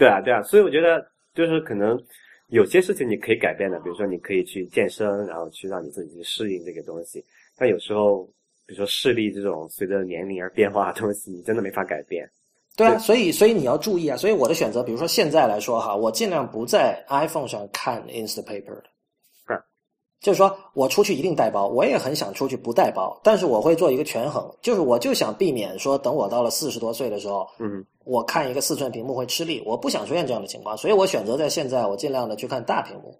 [0.00, 2.02] 对啊，对啊，所以我觉得就是可能
[2.48, 7.22] 有些事情你可以改变的，比如说你可以去健身，然后去让你自己去适应这个东西。
[7.54, 8.24] 但有时候，
[8.66, 12.26] 比如说视力这种随着年龄而变化的东西，你真的没法改变。
[12.76, 14.16] 对啊，所以所以你要注意啊。
[14.16, 18.84] 所以我的选择，比如说现在来说哈，我尽量不在 iPhone 上看 Instapaper 的。
[20.20, 33.18] 就是说我出去一定带包，我也很想出去不带包，但是我会做一个权衡，就是我就想避免说等我到了四十多岁的时候，嗯，我看一个四寸屏幕会吃力，我不想出现这样的情况，所以我选择在现在我尽量的去看大屏幕。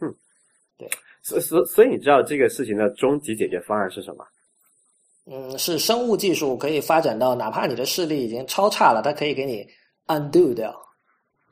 [0.00, 0.12] 嗯，
[0.76, 0.88] 对，
[1.22, 4.24] 所所所以你知道这个事情的终极解决方案是什么？
[5.26, 9.64] 嗯，是生物技术可以发展到，哪怕你的视力已经超差了，它可以给你
[10.08, 10.74] undo 掉。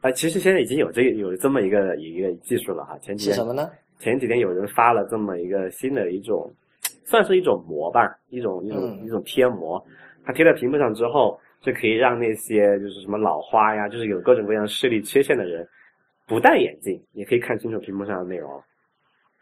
[0.00, 2.98] 啊，其实现在已经有这个有这么一个一个技术了哈。
[2.98, 3.70] 前几天是什么呢？
[4.00, 6.50] 前几天有人发了这么一个新的一种，
[7.04, 9.80] 算是一种膜吧，一种一种、嗯一种贴膜，
[10.24, 15.68] 它贴在屏幕上之后，就可以让那些就是什么老花呀，就是有各种各样视力缺陷的人，
[16.26, 18.50] 不戴眼镜也可以看清楚屏幕上的内容。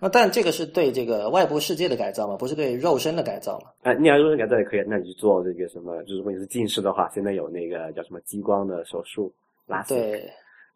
[0.00, 3.70] 那但这个是对这个外部世界的改造嘛，不是对肉身的改造嘛？
[3.82, 9.32] 啊，你要肉身改造也可以，那你去做这个什么，就是如果你是近视的话，现在有那个叫什么激光的手术，
[9.66, 9.82] 拉。
[9.84, 10.30] 对，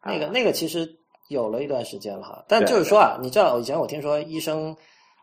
[0.05, 0.85] 那个啊那个其实
[1.29, 2.45] 有了一段时间了哈。
[2.49, 4.77] 但就是说啊，你知道以前我听说医生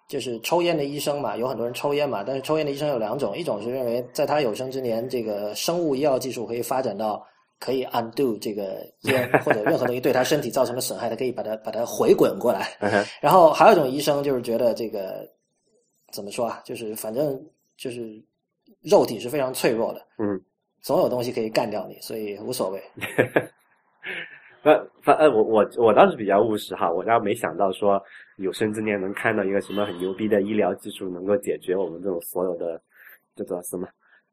[0.07, 7.23] 就是抽烟的医生嘛，有很多人抽烟嘛，但是抽烟的医生有两种，一种是认为在他有生之年，这个生物医药技术可以发展到
[7.59, 12.75] 可以 undo 这个烟或者任何东西对他身体造成的损害，他可以把它把它回滚过来。
[13.21, 15.29] 然后还有一种医生就是觉得这个
[16.11, 17.39] 怎么说啊，就是反正
[17.77, 18.19] 就是
[18.81, 20.41] 肉体是非常脆弱的，嗯，
[20.81, 22.81] 总有东西可以干掉你，所以无所谓。
[24.63, 28.01] 呃，反呃，我我我倒是比较务实哈，我倒没想到说
[28.37, 32.81] 有生之年能看到一个什么很牛逼的医疗技术能够解决我们这种所有的
[33.35, 33.87] 这叫什么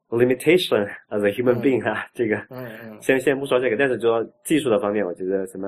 [0.09, 5.67] limitation as a human 嗯 being 啊，这个嗯嗯 先先不说这个，但是说技术的方面，我觉得什么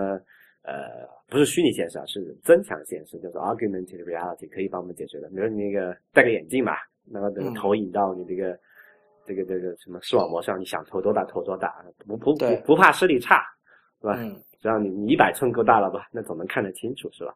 [0.64, 5.30] 呃不是虚拟现实啊，是增强现实，叫做 augmented reality 可以帮我们解决的。
[5.30, 8.58] 比如你那个戴个眼镜吧，那个嗯投影到你这个、
[9.26, 11.74] 这个这个什么视网膜上，你想投多大投多大，
[12.06, 13.42] 不不不不怕视力差，
[14.02, 14.16] 是吧？
[14.20, 17.34] 嗯只要你你一百寸够大了吧，那总能看得清楚，是吧？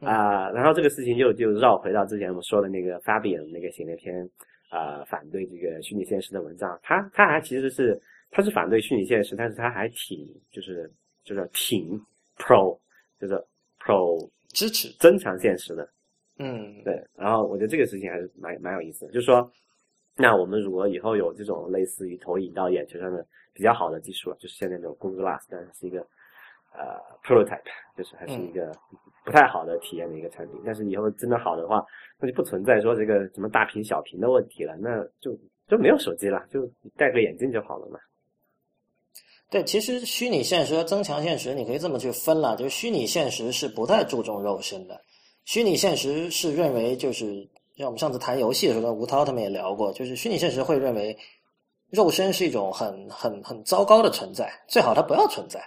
[0.00, 4.28] 嗯啊、然后这个事情就就绕回到之前我们说的那个 Fabian 那个写那篇
[4.68, 7.98] 啊、反对这个虚拟现实的文章，他他还其实是
[8.30, 11.96] 他是反对虚拟现实，但是他还挺就是就是挺
[12.36, 12.76] pro
[13.20, 13.34] 就是
[13.78, 14.88] pro 支持。
[14.98, 15.88] 增强现实的，
[16.38, 17.00] 嗯，对。
[17.16, 19.48] 然后我觉得这个事情还是蛮蛮有意思的，就是说，
[20.16, 26.04] 那我们如果以后有这种类似于投影到眼球上的比较好的技术，就是现在那种 Google Glass，但是是一个
[26.74, 27.62] 呃 prototype，
[27.96, 28.70] 就是还是一个
[29.24, 30.60] 不太好的体验的一个产品。
[30.64, 31.84] 但是以后真的好的话，
[32.18, 37.98] 那就不存在说这个什么大屏小屏的问题了，那就就没有手机了，就戴个眼镜就好了嘛。
[39.50, 45.00] 对，其实虚拟现实和增强现实，你可以这么去分了，就是虚拟现实是不太注重肉身的，
[45.44, 51.16] 虚拟现实是认为就是像我们上次谈游戏的时候，跟吴涛他们也聊过，就是虚拟现实会认为
[51.90, 55.60] 肉身是一种很很很糟糕的存在，最好它不要存在。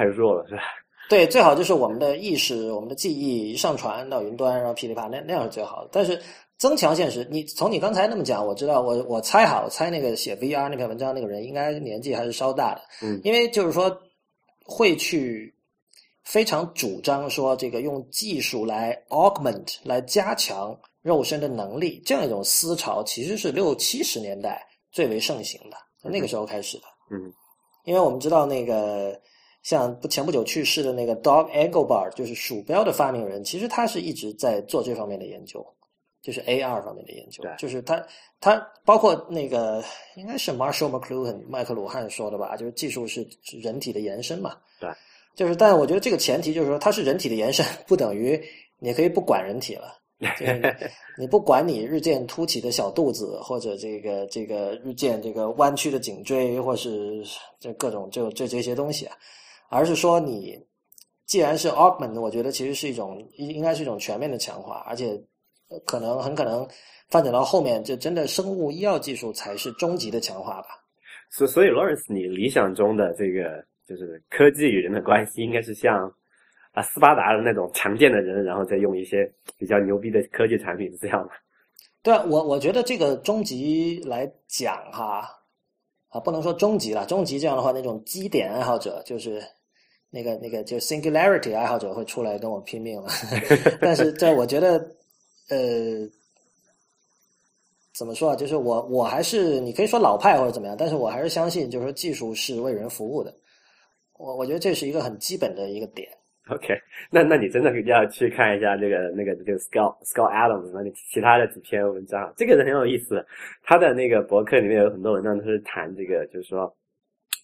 [0.00, 0.62] 太弱了是吧？
[1.10, 5.90] 对，最好就是我们的意识、我们的记忆一上传到云端，然后噼里啪啦，那那样是最好的。
[5.92, 6.18] 但是
[6.56, 13.94] 增强现实，你从你刚才那么讲，我知道，我我猜哈，我猜那个写 VR 那篇文章那个人应该年纪还是稍大的，嗯因为就是说
[14.64, 15.54] 会去
[16.24, 26.84] 非常主张说这个用技术来 augment 来加强肉身的能力，这样一种思潮其实是六七十年代最为盛行的，从那个时候开始的。
[27.10, 27.30] 嗯
[27.84, 29.18] 因为我们知道那个
[29.62, 35.64] 像不前不久去世的那个 Dog Engelbart，就是鼠标的发明人，其实他是一直在做这方面的研究，
[36.22, 37.52] 就是 AR 方面的研究对。
[37.58, 38.04] 就是他
[38.40, 39.84] 他包括那个
[40.16, 44.56] 应该是 Marshall McLuhan 麦克鲁汉说的吧，就是技术是是人体的延伸嘛。
[44.80, 44.90] 对。
[45.36, 48.38] 就是，但我觉得这个前提就是说，它是人体的延伸，不等于
[48.78, 49.96] 你可以不管人体了。
[50.38, 57.24] 就是你你不管你日渐凸起的小肚子，或者这个这个日渐这个弯曲的颈椎，或是
[57.58, 59.16] 这各种这这这些东西啊，
[59.70, 60.60] 而是说你
[61.24, 65.12] 既然是 augment，我觉得其实是一种应应该是一种全面的强化，而且
[65.68, 66.68] 呃可能很可能
[67.08, 70.68] 发展到后面，就真的生物医药技术才是终极的强化吧。
[71.30, 76.12] 所所以 Lawrence，你理想中的这个就是科技与人的关系，应该是像
[76.72, 81.30] 啊斯巴达的那种强健的人，然后再用一些比较牛逼的科技产品，是这样吗？
[82.02, 85.28] 对啊，我我觉得这个终极来讲哈，
[86.08, 89.40] 啊，不能说终极了，终极这样的话，那种基点爱好者就是
[90.10, 93.08] 那个那个就 singularity 爱好者会出来跟我拼命了。
[93.80, 94.78] 但是这我觉得，
[95.48, 96.08] 呃，
[97.94, 98.36] 怎么说啊？
[98.36, 103.34] 就是我我还是你可以说老派或者怎么样，但是我还是相信，就是说技术是为人服务的。
[104.18, 106.08] 我我觉得这是一个很基本的一个点。
[106.48, 106.74] OK，
[107.10, 110.82] 那那你真的要去看一下这个那个这个 Scott Scott Adams 那
[111.12, 113.24] 其他的几篇文章，这个人很有意思。
[113.62, 116.74] 他的那个博客里面有很多文章都是谈这个，就是说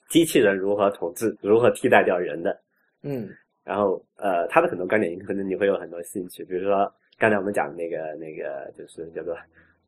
[0.09, 2.59] 机器人如何统治、如何替代掉人的。
[3.03, 3.29] 嗯
[3.65, 9.37] 然后呃，他的很多观点可能你会有很多兴趣，比如说刚才我们讲的那个那个就是叫做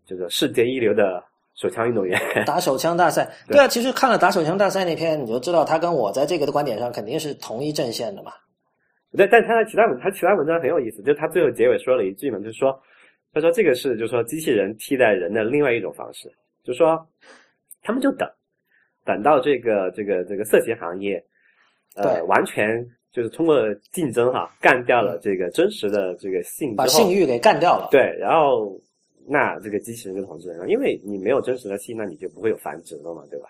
[0.05, 1.23] 叫做世界一流的
[1.55, 2.21] 手枪运动员。
[2.45, 8.33] 打手枪大赛， 对对啊，其实看了打手枪大赛那篇，你就知道他跟我在这个的观点上肯定是同一阵线的嘛。
[9.16, 12.79] 对，但他的其他文，他其他文章很有意思，就是他最后结尾说了一句嘛，就是说，
[13.33, 16.29] 他说这个是就是说机器人替代人的另外一种方式，
[16.64, 17.07] 就是说
[17.81, 18.29] 他们就等，
[19.09, 21.25] 等到这个这个这个色情行业，
[21.97, 23.57] 呃，完全就是通过
[23.91, 27.89] 竞争哈，干掉了这个真实的这个性，把性欲给干掉了。
[27.91, 28.79] 对，然后
[29.27, 33.49] 那这个机器人就统治人了，因为你没有真实的性，那你就不会有繁殖了嘛，对吧？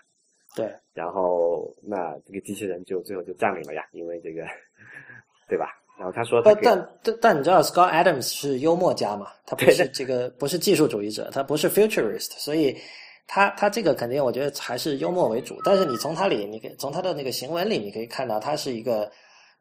[0.54, 4.46] 对，然后那这个机器人就最后就占领了呀，因为这个。
[5.48, 5.64] 对吧？
[5.98, 9.28] 然后他说，但但但但你知道，Scott Adams 是幽默家嘛？
[9.46, 12.76] 他不是这个不是技术主义者，他不是 futurist，所以
[13.28, 15.60] 他他这个肯定我觉得还是幽默为主。
[15.62, 19.08] 但是你从他里，你可以从他的那个行文里，你可以看到他是一个，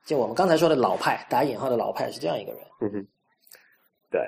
[0.05, 2.61] 就我们刚才说的老派打引号的老派是这样一个人。
[2.81, 3.07] 嗯哼，
[4.09, 4.21] 对，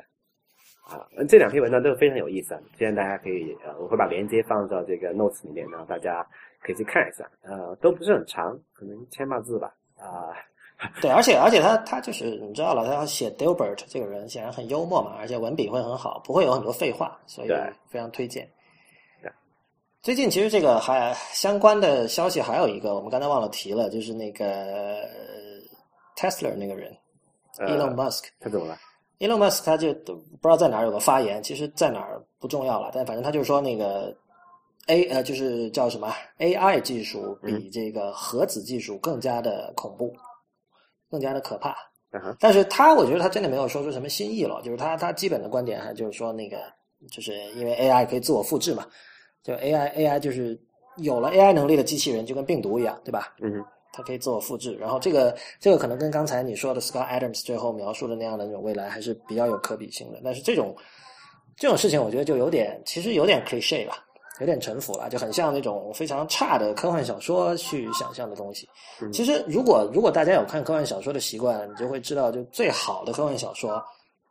[0.86, 2.60] 啊，这两篇文章都非常有意思啊！
[2.78, 6.22] 现在大家可以呃，我会把链接放到这个 notes 里面，然后大家
[6.62, 7.28] 可以去看一下。
[7.42, 9.74] 呃，都不是很长，可能千把字吧。
[9.98, 10.36] 啊。
[11.02, 17.50] 对，而且而且他他就是你知道了，他要写 Dilbert 这个人显然很幽默嘛，而且文笔会很好，不会有很多废话，所以
[17.90, 18.50] 非常推荐。
[20.02, 25.02] 最近其实这个还相关的消息还有一个，我们刚才忘了提了，就是那个
[26.16, 26.96] Tesla 那个人
[27.58, 28.78] Elon Musk，他怎么了
[29.20, 34.16] ？Elon Musk 他就不知道在哪儿有个发言，其实在哪儿不重要了，但反正他就是说那个
[34.88, 40.14] A 呃就是叫什么 AI 技术比这个核子技术更加的恐怖。
[41.12, 41.76] 更加的可怕，
[42.40, 46.60] 但是他我觉得他真的没有说出什么新意了，就是他他基本的观点还就是说那个，
[47.12, 48.86] 就是因为 AI 可以自我复制嘛，
[49.44, 50.60] 就 AI AI 就是
[50.98, 53.36] 有了 AI 能力的机器人就跟病毒一样，对吧？
[53.42, 53.64] 嗯，
[53.94, 60.76] 它可以自我复制，然后这个这个可能跟刚才你说的 Scott Adams 最后描述的那样的那种未来还是比较有可比性的，但是这种
[61.56, 63.94] 这种事情我觉得就有点其实有点 cliche 了。
[64.40, 68.70] 有点沉浮了，就很像那种非常差的科幻小说去想象的东西。
[69.12, 73.84] 其实，如果如果大家有看科幻小说的习惯，你就会知道，就最好的科幻小说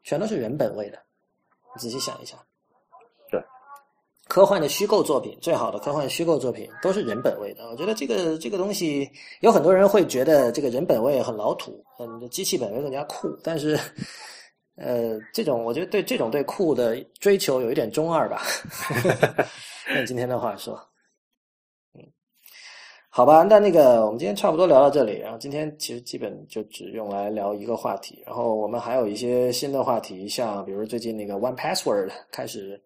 [0.04, 0.98] 全都是人本位的。
[1.76, 2.47] 你仔细想一想，对，
[4.28, 7.66] 科幻的虚构作品，最好的科幻虚构作品都是人本位的。
[7.70, 9.10] 我觉得这个这个东西，
[9.40, 13.28] 有很多人会觉得这个人本位很老土，嗯，机器本位更加酷。
[13.42, 13.78] 但是，
[14.76, 18.42] 呃，这种我觉得对这种对酷的追求有一点中二吧。
[19.96, 20.78] 用今天的话说，
[23.18, 25.18] 好吧，那那个我们今天差不多聊到这里。
[25.18, 28.22] 然后今天其实基本就只用来聊一个话题。
[28.24, 32.80] 然后我们还有一些新的话题，像比如最近那个 One Password 开始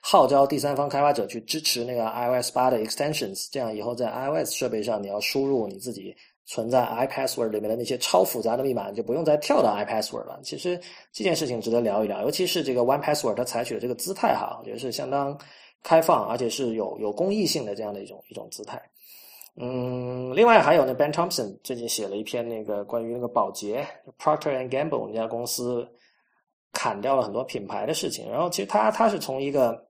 [0.00, 6.12] 号召第三方开发者去支持那个 iOS 八的 extensions，这样以后在 iOS 设备上你要输入你自己
[6.46, 10.40] 存在 iPassword 里面的那些超复杂的密码，你就不用再跳到 iPassword 了。
[10.42, 10.76] 其实
[11.12, 15.38] 这件事情值得聊一聊，尤其是这个 One Password 它采取的这个姿态哈，我觉得是相当。
[15.82, 18.82] 开放，而且是有有公益性的这样的一种一种姿态。
[19.58, 23.86] 嗯，另外还有呢，Ben Thompson 最近写了一篇那个关于那个保洁
[24.18, 25.88] Procter and Gamble 那家公司
[26.72, 28.30] 砍掉了很多品牌的事情。
[28.30, 29.82] 然后其实他他是从一个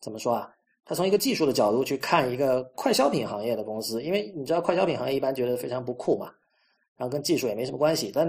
[0.00, 0.48] 怎么说啊？
[0.84, 6.32] 他从一个技术的角度去看一个快消品行业的公司，因为你知道快消品行业一般觉得非常不酷嘛。
[6.96, 8.28] 然后跟技术也没什么关系，但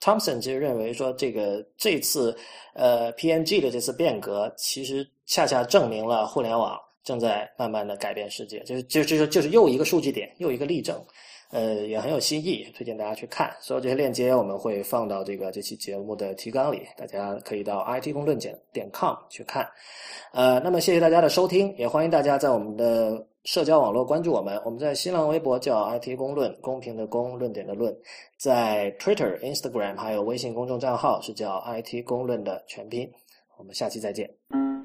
[0.00, 2.36] Thompson 其实认为说，这个这次
[2.74, 10.98] 呃 PNG 的这次变革，其实恰恰证明了互联网正在慢慢的改变世界，就是就就是就是又一个数据点，又一个例证。
[11.50, 13.50] 呃，也很有新意，推荐大家去看。
[13.58, 19.66] 所有这些链接我们会放到这个这期节目的提纲里，大家可以到 IT 公论点点 com 去看。
[20.34, 24.60] 呃，那么谢谢大家的收听，也欢迎大家在我们的社交网络关注我们。
[24.62, 27.90] 我们在新浪微博叫 IT 公论，公平的公，论点的论；
[28.38, 33.10] 在 Twitter、Instagram 还有微信公众账号是叫 IT 公论的全拼。
[33.56, 34.77] 我们下期再见。